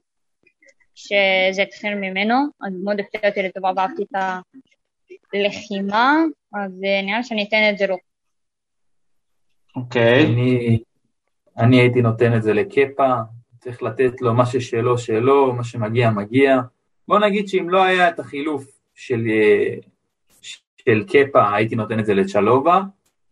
[0.95, 4.21] שזה התחיל ממנו, אז מאוד הפתיע אותי לטובה ואהבתי את
[5.33, 6.15] הלחימה,
[6.53, 7.97] אז אה, נראה לי שאני אתן את זה לו.
[9.75, 10.25] אוקיי.
[10.25, 10.79] אני,
[11.57, 13.13] אני הייתי נותן את זה לקפה,
[13.65, 16.59] צריך לתת לו מה ששלו שלו, מה שמגיע מגיע.
[17.07, 19.75] בוא נגיד שאם לא היה את החילוף של, אה,
[20.77, 22.81] של קפה, הייתי נותן את זה לצ'לובה,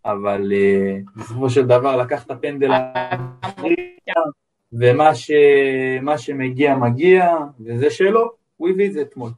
[0.06, 2.72] אבל אה, בסופו של דבר לקח את הפנדל
[4.74, 5.32] ומה ש,
[6.18, 9.32] שמגיע מגיע, וזה שלו, הוא הביא את זה אתמול.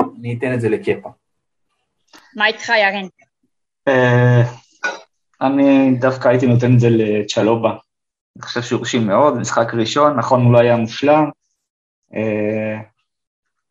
[0.00, 1.10] אני אתן את זה לקפה.
[2.36, 3.08] מה איתך, ירין?
[3.88, 4.42] אה,
[5.40, 7.76] אני דווקא הייתי נותן את זה לצ'לובה.
[8.36, 11.30] אני חושב שהוא הרשים מאוד, משחק ראשון, נכון, הוא לא היה מושלם,
[12.14, 12.80] אה,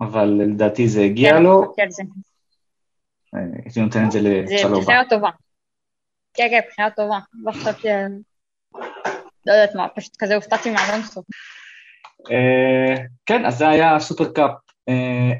[0.01, 1.73] אבל לדעתי זה הגיע כן, לו.
[1.77, 1.87] כן,
[3.35, 4.75] אה, הייתי נותן את זה לצ'לובה.
[4.75, 5.29] זה בחירה טובה.
[6.33, 7.19] כן, כן, בחירה טובה.
[7.33, 7.87] לא חשבתי...
[9.45, 11.23] לא יודעת מה, פשוט כזה הופתעתי מהלונסו.
[13.25, 14.55] כן, אז זה היה סופרקאפ אה,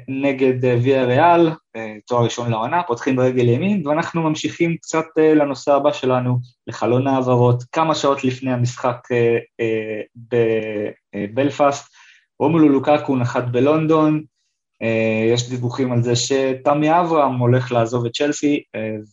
[0.08, 5.72] נגד אה, ויה ריאל, אה, תואר ראשון לעונה, פותחים ברגל ימין, ואנחנו ממשיכים קצת לנושא
[5.72, 8.96] הבא שלנו, לחלון העברות, כמה שעות לפני המשחק
[11.14, 11.94] בבלפאסט,
[12.40, 14.22] רומולו לוקקו נחת בלונדון,
[15.32, 18.62] יש דיווחים על זה שתמי אברהם הולך לעזוב את צ'לסי,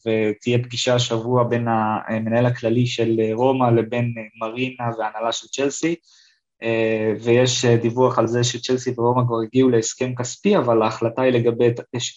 [0.06, 5.96] ותהיה פגישה השבוע בין המנהל הכללי של רומא לבין מרינה והנהלה של צ'לסי.
[6.63, 11.65] אה, ויש אה, דיווח על זה שצ'לסי ורומא כבר הגיעו להסכם כספי, אבל ההחלטה, לגבי,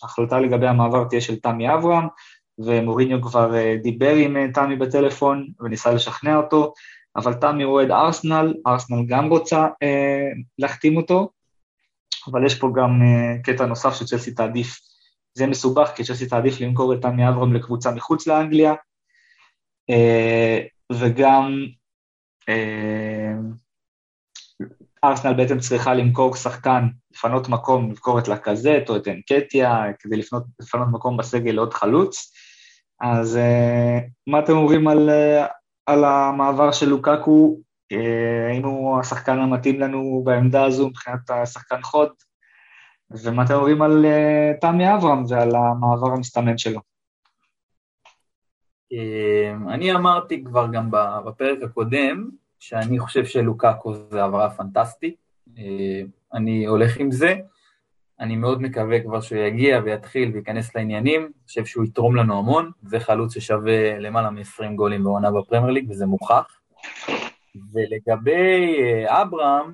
[0.02, 2.06] ההחלטה לגבי המעבר תהיה של תמי אברהם,
[2.58, 6.72] ומוריניו כבר אה, דיבר עם תמי בטלפון וניסה לשכנע אותו,
[7.16, 10.28] אבל תמי אוהד ארסנל, ארסנל גם רוצה אה,
[10.58, 11.28] להחתים אותו,
[12.30, 14.78] אבל יש פה גם אה, קטע נוסף שצ'לסי תעדיף,
[15.34, 18.74] זה מסובך, כי צ'לסי תעדיף למכור את תמי אברהם לקבוצה מחוץ לאנגליה,
[19.90, 20.60] אה,
[20.92, 21.66] וגם
[22.48, 23.32] אה,
[25.04, 30.42] ארסנל בעצם צריכה למכור שחקן, לפנות מקום, למכור את לקזט או את אנקטיה, כדי לפנות,
[30.60, 32.32] לפנות מקום בסגל לעוד חלוץ.
[33.00, 35.46] אז uh, מה אתם אומרים על, uh,
[35.86, 37.56] על המעבר של לוקקו?
[38.50, 42.08] האם הוא השחקן המתאים לנו בעמדה הזו מבחינת השחקן חוד?
[43.10, 44.06] ומה אתם אומרים על
[44.60, 46.80] תמי אברהם ועל המעבר המסתמן שלו?
[49.68, 50.90] אני אמרתי כבר גם
[51.26, 52.28] בפרק הקודם,
[52.68, 55.16] שאני חושב שלוקאקו זה העברה פנטסטית,
[55.58, 56.02] אה,
[56.34, 57.34] אני הולך עם זה,
[58.20, 62.70] אני מאוד מקווה כבר שהוא יגיע ויתחיל וייכנס לעניינים, אני חושב שהוא יתרום לנו המון,
[62.82, 66.60] זה חלוץ ששווה למעלה מ-20 גולים בעונה בפרמייר ליג וזה מוכח.
[67.72, 69.72] ולגבי אה, אברהם,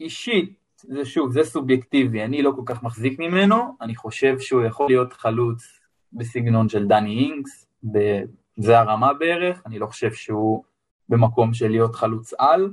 [0.00, 4.86] אישית, זה שוב, זה סובייקטיבי, אני לא כל כך מחזיק ממנו, אני חושב שהוא יכול
[4.88, 5.62] להיות חלוץ
[6.12, 7.66] בסגנון של דני אינגס,
[8.56, 10.64] זה הרמה בערך, אני לא חושב שהוא
[11.10, 12.72] במקום של להיות חלוץ על.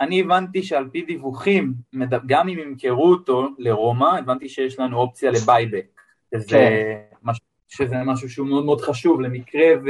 [0.00, 1.74] אני הבנתי שעל פי דיווחים,
[2.26, 5.86] גם אם ימכרו אותו לרומא, הבנתי שיש לנו אופציה לבייבק,
[6.34, 7.32] שזה, כן.
[7.68, 9.88] שזה משהו שהוא מאוד מאוד חשוב למקרה, ו,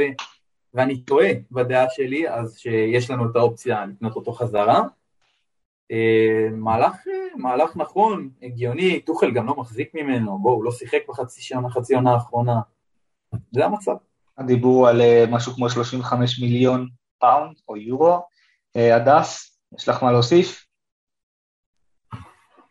[0.73, 4.81] ואני טועה בדעה שלי, אז שיש לנו את האופציה לקנות אותו חזרה.
[5.91, 6.95] אה, מהלך,
[7.35, 11.95] מהלך נכון, הגיוני, טוחל גם לא מחזיק ממנו, בואו, הוא לא שיחק בחצי שנה, חצי
[11.95, 12.59] עונה האחרונה.
[13.51, 13.95] זה המצב.
[14.37, 16.87] הדיבור על אה, משהו כמו 35 מיליון
[17.19, 18.19] פאונד או יורו.
[18.75, 20.65] אה, הדס, יש לך מה להוסיף?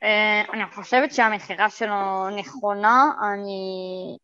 [0.03, 4.17] אה, אני חושבת שהמכירה שלו נכונה, אני...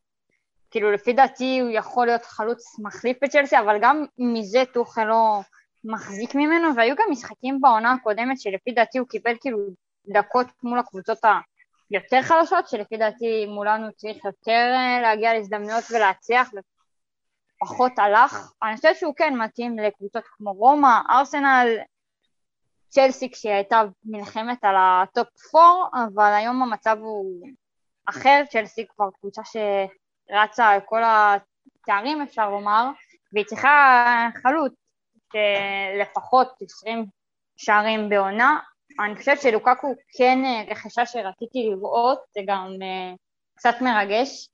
[0.70, 5.40] כאילו לפי דעתי הוא יכול להיות חלוץ מחליף בצ'לסי, אבל גם מזה טוחל לא
[5.84, 9.58] מחזיק ממנו, והיו גם משחקים בעונה הקודמת שלפי דעתי הוא קיבל כאילו
[10.08, 11.18] דקות מול הקבוצות
[11.90, 16.50] היותר חלשות, שלפי דעתי מולן הוא צריך יותר להגיע להזדמנויות ולהצליח,
[17.62, 18.52] פחות הלך.
[18.62, 21.68] אני חושבת שהוא כן מתאים לקבוצות כמו רומא, ארסנל,
[22.88, 27.46] צ'לסי כשהייתה מלחמת על ה top 4, אבל היום המצב הוא
[28.06, 32.90] אחר, צ'לסי כבר קבוצה שרצה על כל התארים אפשר לומר,
[33.32, 34.72] והיא צריכה חלוץ
[36.00, 37.06] לפחות 20
[37.56, 38.58] שערים בעונה.
[39.00, 40.38] אני חושבת שלוקקו כן
[40.70, 43.16] רכישה שרציתי לראות, זה גם uh,
[43.56, 44.48] קצת מרגש,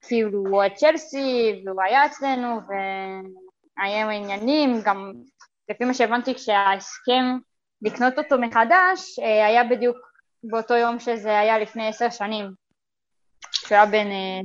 [0.00, 5.12] כאילו הוא צ'לסי והוא היה אצלנו והיה עניינים, גם
[5.68, 7.38] לפי מה שהבנתי כשההסכם
[7.82, 9.96] לקנות אותו מחדש אה, היה בדיוק
[10.44, 12.50] באותו יום שזה היה לפני עשר שנים,
[13.52, 14.40] כשהוא היה בן אה,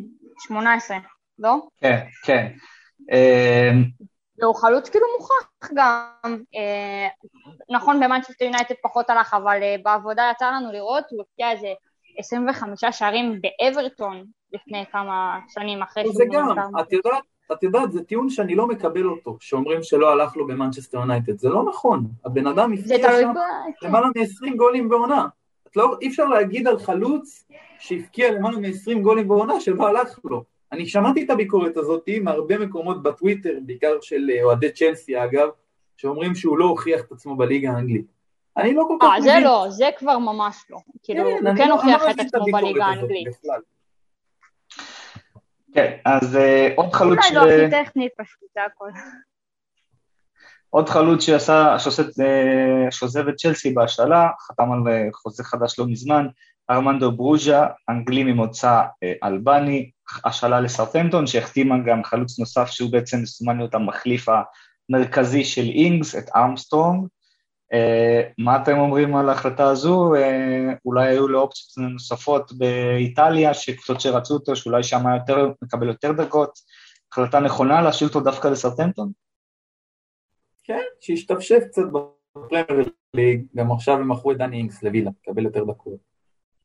[0.48, 0.98] שמונה עשרה,
[1.40, 1.56] לא?
[1.78, 2.48] כן, כן.
[3.12, 3.72] אה,
[4.40, 6.38] והוא חלוץ כאילו מוכח גם,
[7.70, 11.68] נכון במנצ'סטר יונייטד פחות הלך, אבל בעבודה יצא לנו לראות, הוא הבקיע איזה
[12.18, 14.24] 25 שערים באברטון
[14.54, 16.16] לפני כמה שנים אחרי שהוא...
[16.16, 16.50] זה גם,
[16.80, 17.24] את יודעת,
[17.54, 21.50] את יודעת, זה טיעון שאני לא מקבל אותו, שאומרים שלא הלך לו במנצ'סטר יונייטד, זה
[21.50, 23.34] לא נכון, הבן אדם הבקיע שם
[23.82, 23.88] כן.
[23.88, 25.28] למעלה מ-20 גולים בעונה,
[25.76, 27.46] לא, אי אפשר להגיד על חלוץ
[27.80, 30.44] שהפקיע למעלה מ-20 גולים בעונה שלא הלך לו.
[30.72, 35.50] אני שמעתי את הביקורת הזאת מהרבה מקומות בטוויטר, בעיקר של אה, אוהדי צ'לסי אגב,
[35.98, 38.15] שאומרים שהוא לא הוכיח את את עצמו בליגה האנגלית.
[38.58, 39.30] אני לא כל כך מבין.
[39.30, 40.78] אה, זה לא, זה כבר ממש לא.
[41.04, 43.28] כאילו, כן, הוא כן לא- הוכיח את עצמו בליגה האנגלית.
[45.74, 46.40] כן, אז uh,
[46.76, 47.32] עוד חלוץ ש...
[47.32, 48.90] אולי לא הכי טכנית פשוט, זה הכל.
[50.70, 55.88] עוד חלוץ שעשה, שעושה, אה, שעוזב את צ'לסי בהשאלה, חתם על אה, חוזה חדש לא
[55.88, 56.28] מזמן,
[56.70, 58.82] ארמנדו ברוז'ה, אנגלי ממוצא
[59.24, 59.92] אלבני,
[60.26, 64.26] השאלה לסאות'המפטון, שהחתימה גם חלוץ נוסף שהוא בעצם מסומן להיות המחליף
[64.90, 67.08] המרכזי של אינגס, את ארמסטרונג, אה,
[68.38, 70.16] מה אתם אומרים על ההחלטה הזו?
[70.16, 76.12] אה, אולי היו לו אופציות נוספות באיטליה, שקבוצות שרצו אותו, שאולי שם יותר, מקבל יותר
[76.12, 76.60] דקות.
[77.12, 79.12] החלטה נכונה להשאיר אותו דווקא לסאות'המפטון?
[80.64, 85.64] כן, שישתפשף קצת בפרמייר ליג, גם עכשיו הם מכרו את דני אינגס לווילה, מקבל יותר
[85.64, 86.00] דקות.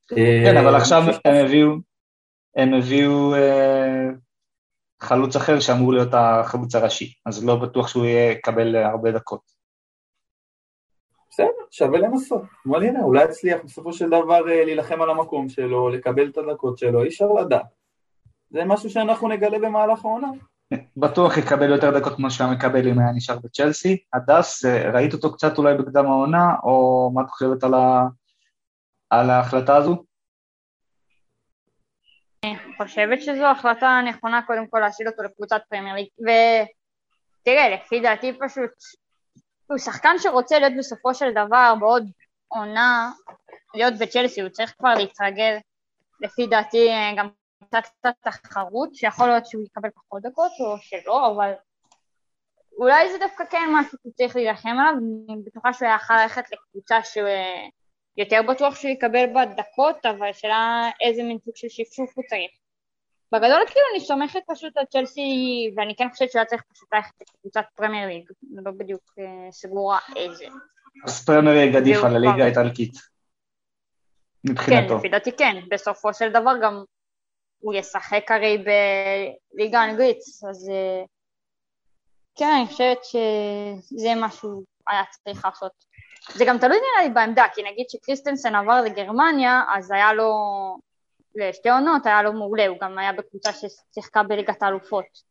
[0.08, 1.70] כן, אבל אה, עכשיו הם הביאו,
[2.56, 3.34] הם הביאו
[5.00, 9.59] חלוץ אחר שאמור להיות החלוץ הראשי, אז לא בטוח שהוא יקבל הרבה דקות.
[11.40, 12.42] בסדר, שווה לנסות.
[12.66, 16.78] בוא נראה, אולי יצליח בסופו של דבר אה, להילחם על המקום שלו, לקבל את הדקות
[16.78, 17.66] שלו, אי אפשר לדעת.
[18.50, 20.28] זה משהו שאנחנו נגלה במהלך העונה.
[20.96, 23.96] בטוח יקבל יותר דקות כמו שהוא מקבל אם היה נשאר בצ'לסי.
[24.12, 28.02] הדס, אה, ראית אותו קצת אולי בקדם העונה, או מה את חושבת על, ה...
[29.10, 30.04] על ההחלטה הזו?
[32.44, 38.32] אני חושבת שזו החלטה נכונה קודם כל להשאיר אותו לקבוצת פרמייר ליג, ותראה, לפי דעתי
[38.40, 38.70] פשוט
[39.70, 42.10] הוא שחקן שרוצה להיות בסופו של דבר בעוד
[42.48, 43.10] עונה,
[43.74, 45.56] להיות בצ'לסי, הוא צריך כבר להתרגל,
[46.20, 47.28] לפי דעתי גם
[47.64, 51.52] קצת תחרות, שיכול להיות שהוא יקבל פחות דקות או שלא, אבל
[52.78, 54.94] אולי זה דווקא כן משהו שהוא צריך להילחם עליו,
[55.28, 61.22] אני בטוחה שהוא יכול ללכת לקבוצה שיותר בטוח שהוא יקבל בה דקות, אבל השאלה איזה
[61.22, 62.50] מין סוג של שפשוף הוא צריך.
[63.32, 67.12] בגדול כאילו אני סומכת פשוט על צ'לסי, ואני כן חושבת שהוא היה צריך פשוט ללכת
[67.20, 68.30] לקבוצת פרמייר ליג,
[68.64, 70.44] לא בדיוק אה, סגורה איזה.
[71.06, 72.92] אז פרמייר ליג עדיף על הליגה האיטלקית.
[74.44, 74.88] מבחינתו.
[74.88, 76.84] כן, לפי דעתי כן, בסופו של דבר גם
[77.58, 78.64] הוא ישחק הרי
[79.54, 80.18] בליגה האנגלית,
[80.50, 81.04] אז אה,
[82.34, 85.72] כן, אני חושבת שזה משהו היה צריך לעשות.
[86.34, 90.32] זה גם תלוי נראה לי בעמדה, כי נגיד שקריסטנסן עבר לגרמניה, אז היה לו
[91.34, 95.30] לשתי עונות היה לו מעולה, הוא גם היה בקבוצה ששיחקה בליגת האלופות.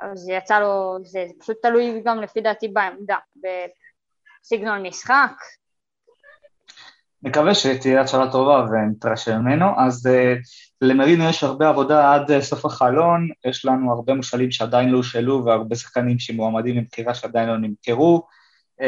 [0.00, 5.32] אז יצא לו, זה, זה פשוט תלוי גם לפי דעתי בעמדה, בסגנון משחק.
[7.22, 9.66] מקווה שתהיה התשאלה טובה ונתרשם ממנו.
[9.76, 10.38] אז uh,
[10.80, 15.44] למרינו יש הרבה עבודה עד uh, סוף החלון, יש לנו הרבה מושאלים שעדיין לא הושאלו
[15.44, 18.26] והרבה שחקנים שמועמדים למכירה שעדיין לא נמכרו.
[18.80, 18.84] Uh,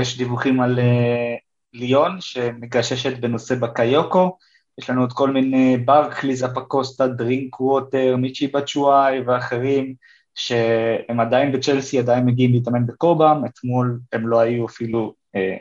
[0.00, 1.40] יש דיווחים על uh,
[1.72, 4.36] ליון שמגששת בנושא בקיוקו,
[4.78, 9.94] יש לנו עוד כל מיני ברקלי, זפקוסטה, דרינק ווטר, מיצ'י בצ'ואי ואחרים,
[10.34, 15.56] שהם עדיין בצ'לסי, עדיין מגיעים להתאמן בקובם, אתמול הם לא היו אפילו אה,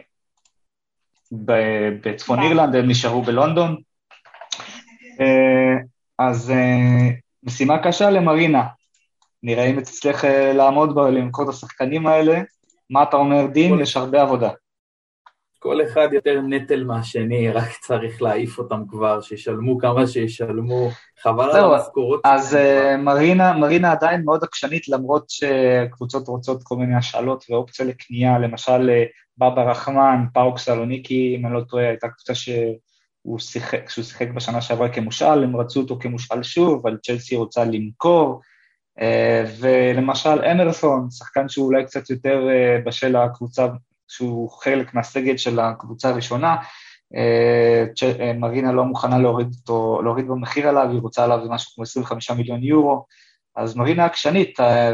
[2.02, 3.82] בצפון אירלנד, הם נשארו בלונדון.
[6.20, 6.54] אז
[7.44, 8.64] משימה קשה למרינה.
[9.44, 12.42] נראה אם תצליח לעמוד בה, למכור את השחקנים האלה.
[12.90, 13.80] מה אתה אומר, דין?
[13.80, 14.50] יש הרבה עבודה.
[15.68, 20.90] כל אחד יותר נטל מהשני, רק צריך להעיף אותם כבר, שישלמו כמה שישלמו,
[21.22, 22.22] חבל על המשכורות.
[22.24, 28.40] אז uh, מרינה, מרינה עדיין מאוד עקשנית, למרות שקבוצות רוצות כל מיני השאלות ואופציה לקנייה,
[28.40, 29.04] למשל אה,
[29.38, 34.62] בבא רחמן, פאוק סלוניקי, אם אני לא טועה, הייתה קבוצה שהוא שיחק, שהוא שיחק בשנה
[34.62, 38.42] שעברה כמושאל, הם רצו אותו כמושאל שוב, אבל צ'לסי רוצה למכור.
[39.00, 39.04] Uh,
[39.60, 42.48] ולמשל אמרסון, שחקן שהוא אולי קצת יותר
[42.86, 43.68] בשל הקבוצה
[44.08, 46.56] שהוא חלק מהסגל של הקבוצה הראשונה,
[47.16, 47.86] אה,
[48.20, 52.32] אה, מרינה לא מוכנה להוריד אותו, להוריד במחיר עליו, היא רוצה עליו משהו כמו 25
[52.32, 53.06] מיליון יורו,
[53.56, 54.94] אז מרינה עקשנית, אה,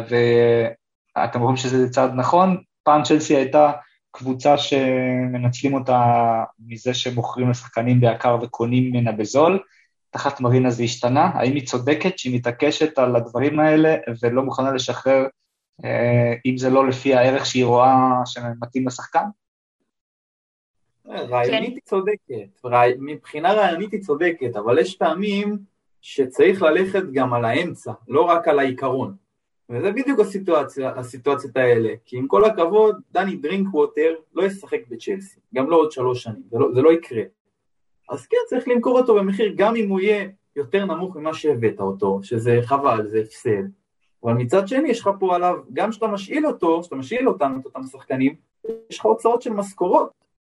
[1.16, 3.72] ואתם רואים שזה צעד נכון, פעם צ'לסי הייתה
[4.12, 6.04] קבוצה שמנצלים אותה
[6.60, 9.60] מזה שמוכרים לשחקנים ביקר וקונים ממנה בזול,
[10.10, 15.26] תחת מרינה זה השתנה, האם היא צודקת שהיא מתעקשת על הדברים האלה ולא מוכנה לשחרר
[16.46, 19.26] אם זה לא לפי הערך שהיא רואה שמתאים לשחקן?
[21.08, 22.66] רעיונית היא צודקת,
[23.00, 25.58] מבחינה רעיונית היא צודקת, אבל יש פעמים
[26.02, 29.16] שצריך ללכת גם על האמצע, לא רק על העיקרון.
[29.70, 30.20] וזה בדיוק
[30.96, 35.92] הסיטואציות האלה, כי עם כל הכבוד, דני דרינק ווטר לא ישחק בצ'לסי, גם לא עוד
[35.92, 37.24] שלוש שנים, לא, זה לא יקרה.
[38.10, 42.20] אז כן, צריך למכור אותו במחיר, גם אם הוא יהיה יותר נמוך ממה שהבאת אותו,
[42.24, 43.64] שזה חבל, זה הפסד.
[44.24, 47.66] אבל מצד שני יש לך פה עליו, גם כשאתה משאיל אותו, כשאתה משאיל אותם, את
[47.66, 48.36] אותם שחקנים,
[48.90, 50.12] יש לך הוצאות של משכורות.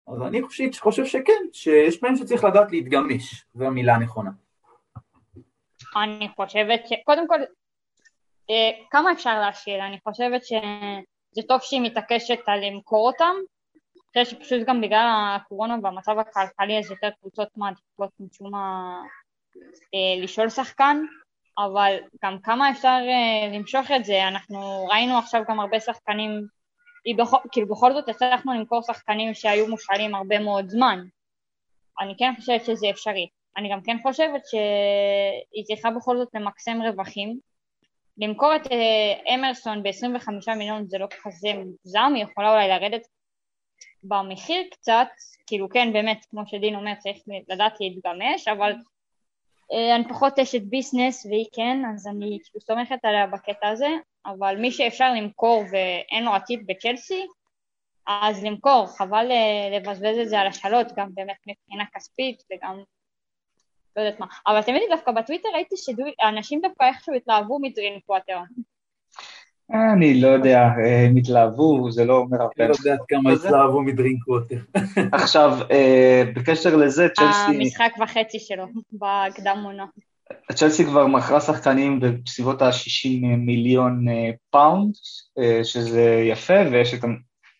[0.07, 4.31] אז אני חושב, חושב שכן, שיש פעמים שצריך לדעת להתגמש, זו המילה הנכונה.
[5.95, 6.93] אני חושבת ש...
[7.05, 7.39] קודם כל,
[8.49, 9.81] אה, כמה אפשר להשאיל?
[9.81, 13.35] אני חושבת שזה טוב שהיא מתעקשת על למכור אותם.
[14.15, 18.97] אני חושבת שפשוט גם בגלל הקורונה והמצב הכלכלי אז יותר קבוצות מעדיפות משום מה
[19.93, 21.01] אה, לשאול שחקן.
[21.57, 26.47] אבל גם כמה אפשר uh, למשוך את זה, אנחנו ראינו עכשיו גם הרבה שחקנים,
[27.17, 30.99] בכל, כאילו בכל זאת הצלחנו למכור שחקנים שהיו מושאלים הרבה מאוד זמן,
[31.99, 37.39] אני כן חושבת שזה אפשרי, אני גם כן חושבת שהיא צריכה בכל זאת למקסם רווחים,
[38.17, 43.07] למכור את uh, אמרסון ב-25 מיליון זה לא כזה מוגזם, היא יכולה אולי לרדת
[44.03, 45.07] במחיר קצת,
[45.47, 47.17] כאילו כן באמת כמו שדין אומר צריך
[47.49, 48.73] לדעת להתגמש, אבל
[49.71, 53.89] אני פחות אשת ביזנס והיא כן, אז אני כאילו סומכת עליה בקטע הזה,
[54.25, 57.25] אבל מי שאפשר למכור ואין לו עתיד בצ'לסי,
[58.07, 62.83] אז למכור, חבל אה, לבזבז את זה על השאלות, גם באמת מבחינה כספית וגם
[63.95, 64.25] לא יודעת מה.
[64.47, 68.37] אבל תמיד דווקא בטוויטר ראיתי שאנשים דווקא איכשהו התלהבו מדרינק ווטר.
[69.71, 72.53] אני לא יודע, הם התלהבו, זה לא אומר הרבה.
[72.59, 74.57] אני לא יודע כמה התלהבו מדרינק ווטר.
[75.21, 77.55] עכשיו, אה, בקשר לזה, צ'לסי...
[77.55, 79.85] המשחק וחצי שלו, בקדם עונה.
[80.53, 84.93] צ'לסי כבר מכרה שחקנים בסביבות ה-60 מיליון אה, פאונד,
[85.39, 86.99] אה, שזה יפה, ויש את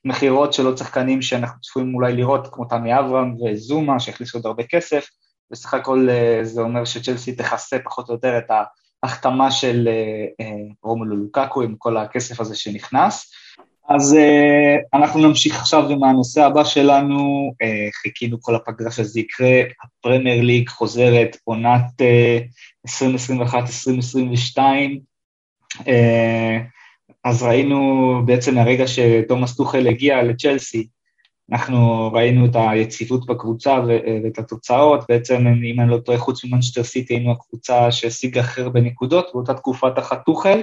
[0.06, 4.64] המכירות של עוד שחקנים שאנחנו צפויים אולי לראות, כמו תמי אברהם וזומה, שהכניסו עוד הרבה
[4.64, 5.08] כסף,
[5.52, 6.08] בסך הכל
[6.44, 8.64] זה אומר שצ'לסי תכסה פחות או יותר את ה...
[9.04, 10.52] החתמה של אה, אה,
[10.84, 13.32] רומולו לוקקו עם כל הכסף הזה שנכנס.
[13.90, 17.52] אז uh, אנחנו נמשיך עכשיו עם הנושא הבא שלנו,
[18.02, 22.88] חיכינו כל הפגרה שזה יקרה, הפרמייר ליג חוזרת, עונת uh,
[24.58, 24.60] 2021-2022,
[25.72, 25.84] uh,
[27.24, 30.88] אז ראינו בעצם מהרגע שתומאס טוחל הגיע לצ'לסי,
[31.52, 33.80] אנחנו ראינו את היציבות בקבוצה
[34.24, 38.82] ואת התוצאות, בעצם אם אני לא טועה, חוץ ממנצ'סטר סיטי היינו הקבוצה שהשיגה הכי הרבה
[38.82, 40.62] נקודות באותה תקופה תחת טוחל,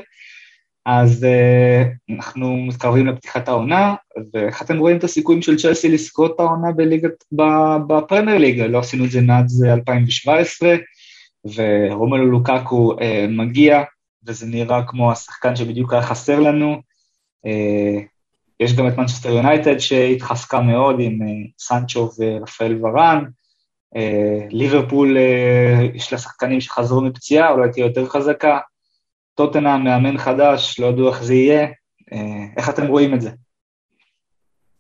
[0.86, 3.94] אז uh, אנחנו מתקרבים לפתיחת העונה,
[4.34, 6.68] ואיך אתם רואים את הסיכויים של צ'לסי לזכות את העונה
[7.86, 10.76] בפרמייר ליגה, לא עשינו את זה מאז 2017,
[11.44, 13.82] ורומלו לוקקו uh, מגיע,
[14.26, 16.80] וזה נראה כמו השחקן שבדיוק היה חסר לנו,
[18.62, 23.24] יש גם את מנצ'סטר יונייטד שהתחזקה מאוד עם אה, סנצ'ו ורפאל ורן.
[23.96, 28.58] אה, ליברפול, אה, יש לה שחקנים שחזרו מפציעה, אולי תהיה יותר חזקה.
[29.34, 31.66] טוטנה, מאמן חדש, לא ידעו איך זה יהיה.
[32.56, 33.30] איך אתם רואים את זה?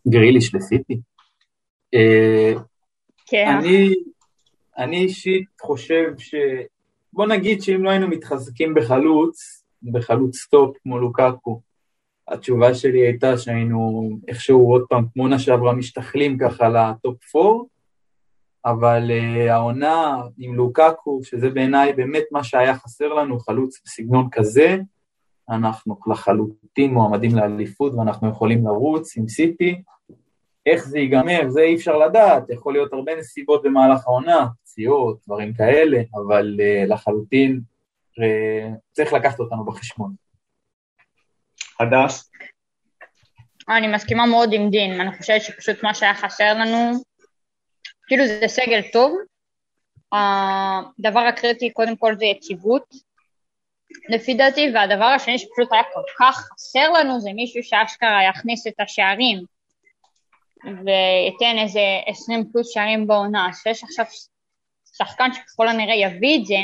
[0.08, 1.00] גריליש לסיטי.
[3.26, 3.58] כן.
[4.78, 6.34] אני אישית חושב ש...
[7.12, 11.60] בוא נגיד שאם לא היינו מתחזקים בחלוץ, בחלוץ top כמו לוקאקו,
[12.28, 17.64] התשובה שלי הייתה שהיינו איכשהו עוד פעם, כמו עונה שעברה, משתחלים ככה ל top 4,
[18.64, 24.76] אבל uh, העונה עם לוקאקו, שזה בעיניי באמת מה שהיה חסר לנו, חלוץ בסגנון כזה,
[25.50, 29.82] אנחנו לחלוטין מועמדים לאליפות ואנחנו יכולים לרוץ עם סיטי,
[30.66, 35.52] איך זה ייגמר, זה אי אפשר לדעת, יכול להיות הרבה נסיבות במהלך העונה, פציעות, דברים
[35.52, 37.60] כאלה, אבל uh, לחלוטין
[38.18, 38.22] uh,
[38.92, 40.21] צריך לקחת אותנו בחשבון.
[41.82, 42.30] הדס?
[43.68, 46.92] אני מסכימה מאוד עם דין, אני חושבת שפשוט מה שהיה חסר לנו,
[48.06, 49.16] כאילו זה סגל טוב,
[50.12, 52.94] הדבר הקריטי קודם כל זה יציבות,
[54.08, 58.80] לפי דעתי, והדבר השני שפשוט היה כל כך חסר לנו זה מישהו שאשכרה יכניס את
[58.80, 59.38] השערים
[60.64, 64.04] וייתן איזה 20 פלוס שערים בעונה, אז שיש עכשיו
[64.96, 66.56] שחקן שככל הנראה יביא את זה,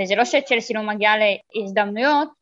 [0.00, 1.14] וזה לא שצ'לסי לא מגיעה
[1.54, 2.41] להזדמנויות,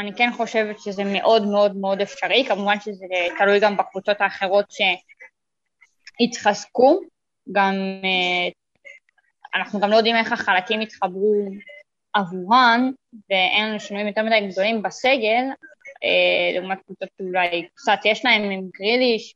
[0.00, 3.06] אני כן חושבת שזה מאוד מאוד מאוד אפשרי, כמובן שזה
[3.38, 4.64] תלוי גם בקבוצות האחרות
[6.20, 7.00] שהתחזקו,
[7.52, 7.74] גם
[8.04, 8.48] אה,
[9.54, 11.48] אנחנו גם לא יודעים איך החלקים יתחברו
[12.12, 12.90] עבורן,
[13.30, 15.44] ואין לנו שינויים יותר מדי גדולים בסגל,
[16.04, 19.34] אה, לעומת קבוצות שאולי קצת יש להם עם גריליש,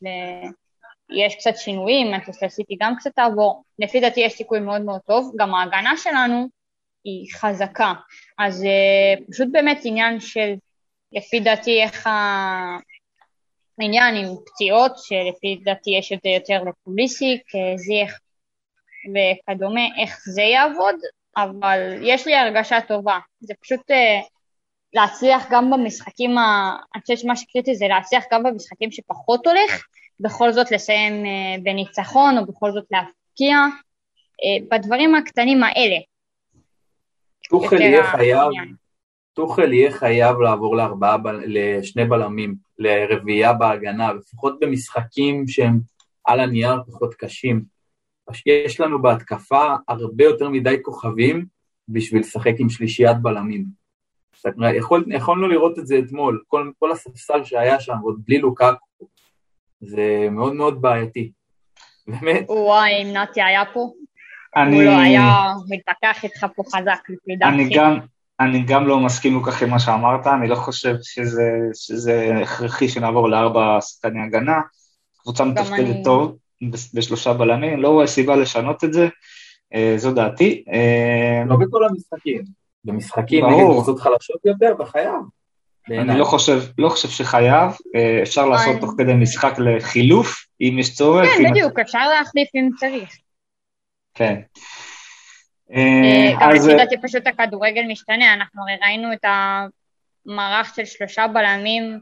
[1.10, 5.32] ויש קצת שינויים, מנצ'סטר סיטי גם קצת תעבור, לפי דעתי יש סיכוי מאוד מאוד טוב,
[5.38, 6.48] גם ההגנה שלנו
[7.04, 7.92] היא חזקה,
[8.38, 10.54] אז אה, פשוט באמת עניין של,
[11.12, 12.06] לפי דעתי, איך
[13.78, 17.42] העניין עם פציעות, שלפי דעתי יש את זה יותר לפוליסיק,
[17.76, 18.18] זיח
[19.10, 20.94] וכדומה, איך זה יעבוד,
[21.36, 23.18] אבל יש לי הרגשה טובה.
[23.40, 23.94] זה פשוט uh,
[24.92, 26.76] להצליח גם במשחקים, ה...
[26.94, 29.84] אני חושבת שמה שקריטי זה להצליח גם במשחקים שפחות הולך,
[30.20, 33.56] בכל זאת לסיים uh, בניצחון, או בכל זאת להפקיע,
[34.70, 35.96] בדברים הקטנים האלה.
[37.60, 38.48] טוחל יהיה חייב,
[39.32, 45.80] טוחל יהיה חייב לעבור לארבעה, לשני בלמים, לרביעייה בהגנה, לפחות במשחקים שהם
[46.24, 47.64] על הנייר פחות קשים.
[48.46, 51.46] יש לנו בהתקפה הרבה יותר מדי כוכבים
[51.88, 53.64] בשביל לשחק עם שלישיית בלמים.
[54.76, 59.06] יכול, יכולנו לראות את זה אתמול, כל, כל הספסל שהיה שם, עוד בלי לוקקו,
[59.80, 61.32] זה מאוד מאוד בעייתי.
[62.06, 62.44] באמת.
[62.48, 63.92] וואי, אם נתי היה פה,
[64.56, 64.76] אני...
[64.76, 67.54] הוא לא היה מתווכח איתך פה חזק, לפי דעתי.
[67.54, 67.98] אני גם,
[68.40, 72.88] אני גם לא מסכים כל כך עם מה שאמרת, אני לא חושב שזה, שזה הכרחי
[72.88, 74.60] שנעבור לארבע שחקני הגנה.
[75.22, 76.04] קבוצה מתפקדת אני...
[76.04, 76.36] טוב,
[76.94, 79.08] בשלושה בלמים, לא רואה סיבה לשנות את זה,
[79.74, 80.64] אה, זו דעתי.
[80.72, 82.42] אה, לא בכל המשחקים,
[82.84, 85.14] במשחקים נגד קבוצות חלשות יותר, וחייב.
[85.90, 90.94] אני לא חושב, לא חושב שחייב, אה, אפשר לעשות תוך כדי משחק לחילוף, אם יש
[90.94, 91.28] צורך.
[91.28, 93.16] כן, בדיוק, אפשר להחליף אם צריך.
[94.14, 94.40] כן.
[96.40, 99.24] גם לפי דעתי פשוט הכדורגל משתנה, אנחנו הרי ראינו את
[100.26, 102.00] המערך של שלושה בלמים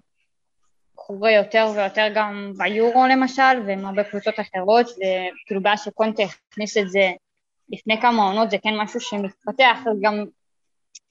[0.94, 6.90] קורה יותר ויותר גם ביורו למשל, ועם הרבה קבוצות אחרות, וכאילו בעיה שקונטה הכניס את
[6.90, 7.10] זה
[7.68, 10.24] לפני כמה עונות, זה כן משהו שמתפתח, גם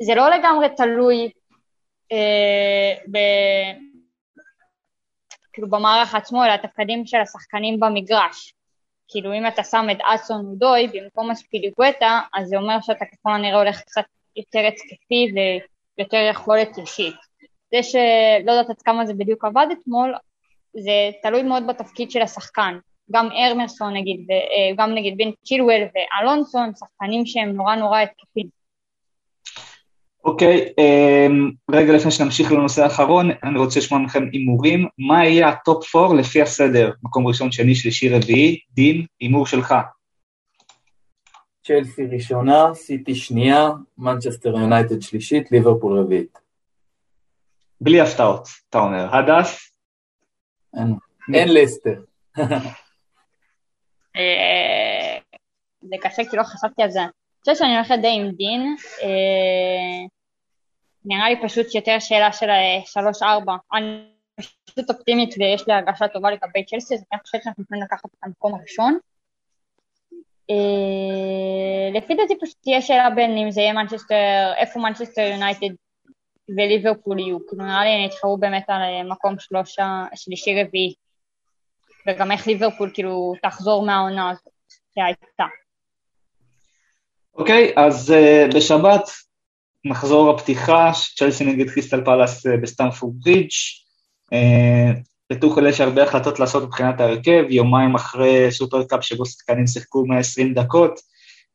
[0.01, 1.31] זה לא לגמרי תלוי
[2.11, 3.17] אה, ב...
[5.53, 8.53] כאילו במערך עצמו, אלא התפקדים של השחקנים במגרש.
[9.11, 13.57] כאילו אם אתה שם את אסון אודוי במקום אספיליגואטה, אז זה אומר שאתה ככל הנראה
[13.57, 14.03] הולך קצת
[14.35, 15.31] יותר התקפי
[15.97, 17.15] ויותר יכולת אישית.
[17.71, 20.13] זה שלא יודעת עד כמה זה בדיוק עבד אתמול,
[20.73, 22.77] זה תלוי מאוד בתפקיד של השחקן.
[23.11, 24.27] גם אמרסון נגיד,
[24.73, 28.60] וגם אה, נגיד בין צ'ילואל ואלונסו הם שחקנים שהם נורא נורא התקפים.
[30.23, 34.87] אוקיי, okay, אמ, um, רגע לפני שנמשיך לנושא האחרון, אני רוצה לשמוע מכם הימורים.
[34.97, 36.91] מה יהיה הטופ 4 לפי הסדר?
[37.03, 38.59] מקום ראשון, שני, שלישי, רביעי.
[38.71, 39.75] דין, הימור שלך.
[41.63, 46.39] צ'לסי ראשונה, סיטי שנייה, מנצ'סטר יונייטד שלישית, ליברפול רביעית.
[47.81, 49.15] בלי הפתעות, אתה אומר.
[49.15, 49.71] הדס?
[51.33, 52.01] אין לסטר.
[54.15, 55.17] אה,
[55.81, 57.01] זה קשה כי לא חשבתי על זה.
[57.41, 58.75] חושבת שאני הולכת די עם דין.
[59.03, 60.07] אה,
[61.05, 62.47] נראה לי פשוט יותר שאלה של
[62.85, 63.53] שלוש-ארבע.
[63.73, 64.11] אני
[64.65, 68.19] פשוט אופטימית ויש לי הרגשה טובה לגבי צ'לסי, אז אני חושבת שאנחנו יכולים לקחת את
[68.23, 68.97] המקום הראשון.
[70.49, 75.75] אה, לפי דעתי פשוט תהיה שאלה בין אם זה יהיה מנצ'סטר, איפה מנצ'סטר יונייטד
[76.57, 80.93] וליברפול יהיו, כאילו נראה לי הם יתחרו באמת על אה, מקום שלושה, שלישי רביעי,
[82.07, 84.53] וגם איך ליברפול כאילו תחזור מהעונה הזאת
[84.95, 85.60] שהייתה.
[87.35, 89.09] אוקיי, okay, אז uh, בשבת
[89.85, 93.49] מחזור הפתיחה, צ'לסי נגד קריסטל פאלאס uh, בסטנפורד ברידג'.
[95.29, 100.99] לטוחל יש הרבה החלטות לעשות מבחינת ההרכב, יומיים אחרי סופרקאפ שבו שחקנים שיחקו 120 דקות.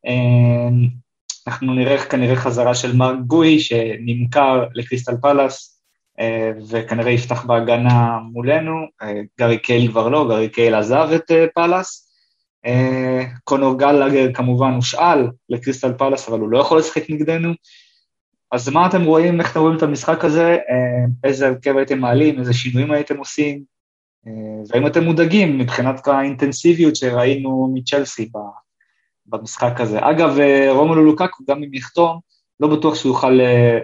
[0.07, 1.07] Uh,
[1.47, 5.77] אנחנו נראה כנראה חזרה של מרק גוי, שנמכר לקריסטל פלאס,
[6.21, 8.87] אה, וכנראה יפתח בהגנה מולנו.
[9.03, 12.06] אה, גארי קייל כבר לא, גארי קייל עזב את אה, פלאס.
[13.45, 17.53] קונור גלגר כמובן הושאל לקריסטל פלאס, אבל הוא לא יכול לשחק נגדנו.
[18.53, 20.59] אז מה אתם רואים, איך אתם רואים את המשחק הזה,
[21.25, 23.63] איזה הרכב הייתם מעלים, איזה שינויים הייתם עושים,
[24.69, 28.31] והאם אתם מודאגים מבחינת האינטנסיביות שראינו מצ'לסי
[29.27, 29.99] במשחק הזה.
[30.01, 30.39] אגב,
[30.71, 32.19] רומלו לוקקו, גם אם יחתום,
[32.61, 33.39] לא בטוח שהוא יוכל,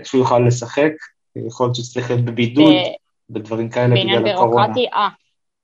[0.05, 0.93] שהוא יוכל לשחק,
[1.37, 2.75] יכול להיות שצריך להיות בבידוד,
[3.31, 4.67] בדברים כאלה בגלל הקורונה.
[4.67, 5.09] בעניין בירוקרטי, אה,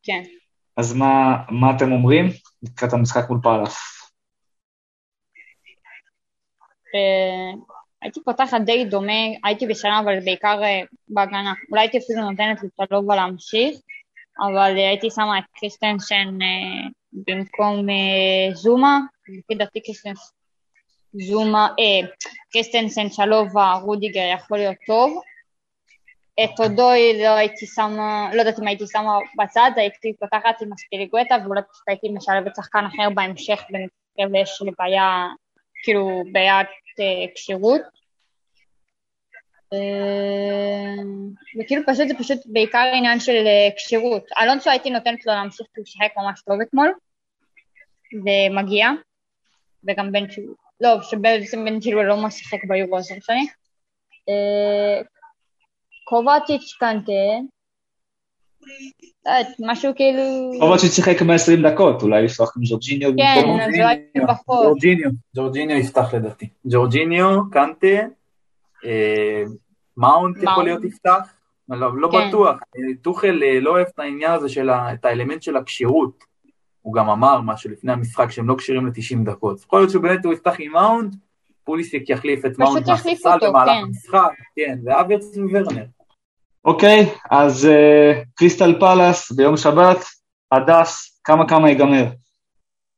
[0.03, 0.23] כן.
[0.79, 2.27] אז מה, מה אתם אומרים
[2.63, 3.79] לקראת המשחק מול פאלאס?
[6.95, 7.61] אה,
[8.03, 11.53] הייתי פותחת די דומה, הייתי בשנה אבל בעיקר אה, בהגנה.
[11.71, 13.79] אולי הייתי אפילו נותנת לטלובה להמשיך,
[14.47, 16.39] אבל הייתי שמה את קריסטנסן
[17.13, 17.87] במקום
[18.53, 18.99] זומה,
[19.29, 20.31] לפי דעתי קריסטנסן
[21.13, 21.69] זומה,
[22.53, 25.23] קריסטנסן צ'לובה, רודיגר יכול להיות טוב.
[26.45, 31.37] את אודוי לא הייתי שמה, לא יודעת אם הייתי שמה בצד, הייתי פותחת עם אספיליקואטה
[31.45, 33.63] ואולי פשוט הייתי משלבת שחקן אחר בהמשך
[34.33, 35.27] ויש לי בעיה,
[35.85, 36.69] כאילו בעיית
[37.01, 37.81] אה, כשירות.
[39.73, 41.03] אה,
[41.61, 44.25] וכאילו פשוט זה פשוט בעיקר עניין של אה, כשירות.
[44.43, 46.93] אלונסו הייתי נותנת לו להמשיך שיחק ממש טוב אתמול,
[48.13, 48.89] ומגיע,
[49.89, 50.25] וגם בן
[50.81, 53.41] לא, שבעצם בן צ'ילו לא משחק ביורו, אז לא משנה.
[56.09, 57.13] קובצ'יץ' קנטה,
[59.61, 60.23] משהו כאילו...
[60.61, 64.67] קובצ'יץ' שיחק 120 דקות, אולי לפתוח עם ג'ורג'יניו כן, אז אולי פחות.
[64.67, 66.49] ג'ורג'יניו, ג'ורג'יניו יפתח לדעתי.
[66.67, 67.87] ג'ורג'יניו, קנטה,
[68.85, 69.43] אה,
[69.97, 71.35] מאונט יכול להיות יפתח,
[71.69, 72.29] לא, לא כן.
[72.29, 72.61] בטוח.
[73.03, 76.25] טוחל אה, לא אוהב את העניין הזה של את האלמנט של הכשירות.
[76.83, 79.61] הוא גם אמר משהו לפני המשחק שהם לא כשירים ל-90 דקות.
[79.61, 81.15] יכול להיות שבאמת הוא יפתח עם מאונט,
[81.65, 83.83] פוליסיק יחליף את מאונט מהספסל במהלך כן.
[83.85, 85.85] המשחק, כן, והאברץ וורנר.
[86.65, 89.99] אוקיי, אז uh, קריסטל פלאס ביום שבת,
[90.53, 92.05] הדס, כמה כמה ייגמר?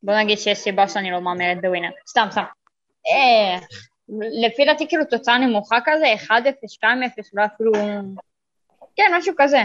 [0.03, 2.43] בוא נגיד שיש סיבה שאני לא מהמרת בווינר, סתם סתם.
[3.07, 3.59] אה,
[4.47, 6.85] לפי דעתי כאילו תוצאה נמוכה כזה, 1-0, 2-0,
[7.33, 7.73] לא אפילו...
[8.97, 9.59] כן, משהו כזה.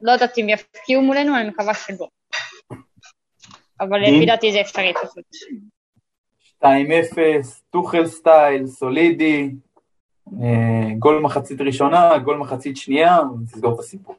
[0.00, 2.08] לא יודעת אם יפקיעו מולנו, אני מקווה שלא.
[3.80, 5.24] אבל לפי דעתי זה אפשרי פשוט.
[6.64, 6.66] 2-0,
[7.70, 9.50] טוחל סטייל, סולידי, אה,
[10.98, 14.14] גול מחצית ראשונה, גול מחצית שנייה, נסגור את הסיפור.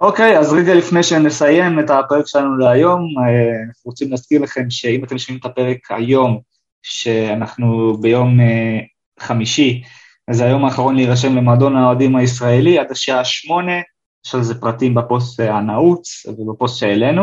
[0.00, 4.70] אוקיי, okay, אז רגע לפני שנסיים את הפרק שלנו להיום, אה, אנחנו רוצים להזכיר לכם
[4.70, 6.40] שאם אתם שומעים את הפרק היום,
[6.82, 8.78] שאנחנו ביום אה,
[9.20, 9.82] חמישי,
[10.28, 13.80] אז זה היום האחרון להירשם למועדון האוהדים הישראלי עד השעה שמונה,
[14.26, 17.22] יש על זה פרטים בפוסט הנעוץ ובפוסט שהעלינו.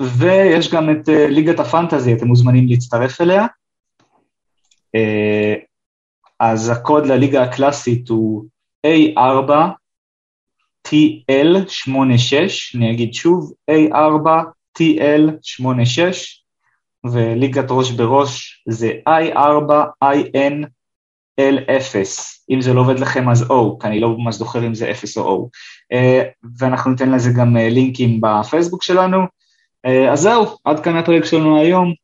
[0.00, 3.46] ויש גם את ליגת הפנטזי, אתם מוזמנים להצטרף אליה.
[4.94, 5.54] אה,
[6.40, 8.44] אז הקוד לליגה הקלאסית הוא
[8.86, 8.90] A4TL86,
[12.74, 16.00] אני אגיד שוב, A4TL86,
[17.04, 21.96] וליגת ראש בראש זה I4INL0.
[22.50, 25.18] אם זה לא עובד לכם אז O, כי אני לא ממש זוכר אם זה 0
[25.18, 25.26] או O.
[25.92, 26.22] אה,
[26.58, 29.18] ואנחנו ניתן לזה גם אה, לינקים בפייסבוק שלנו.
[30.12, 31.94] אז זהו, עד כאן הפרק שלנו היום.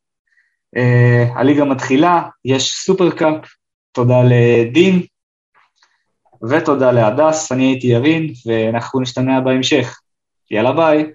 [0.77, 3.45] Uh, הליגה מתחילה, יש סופרקאפ,
[3.91, 5.01] תודה לדין
[6.49, 9.99] ותודה להדס, אני הייתי ירין ואנחנו נשתמע בהמשך.
[10.51, 11.05] יאללה ביי.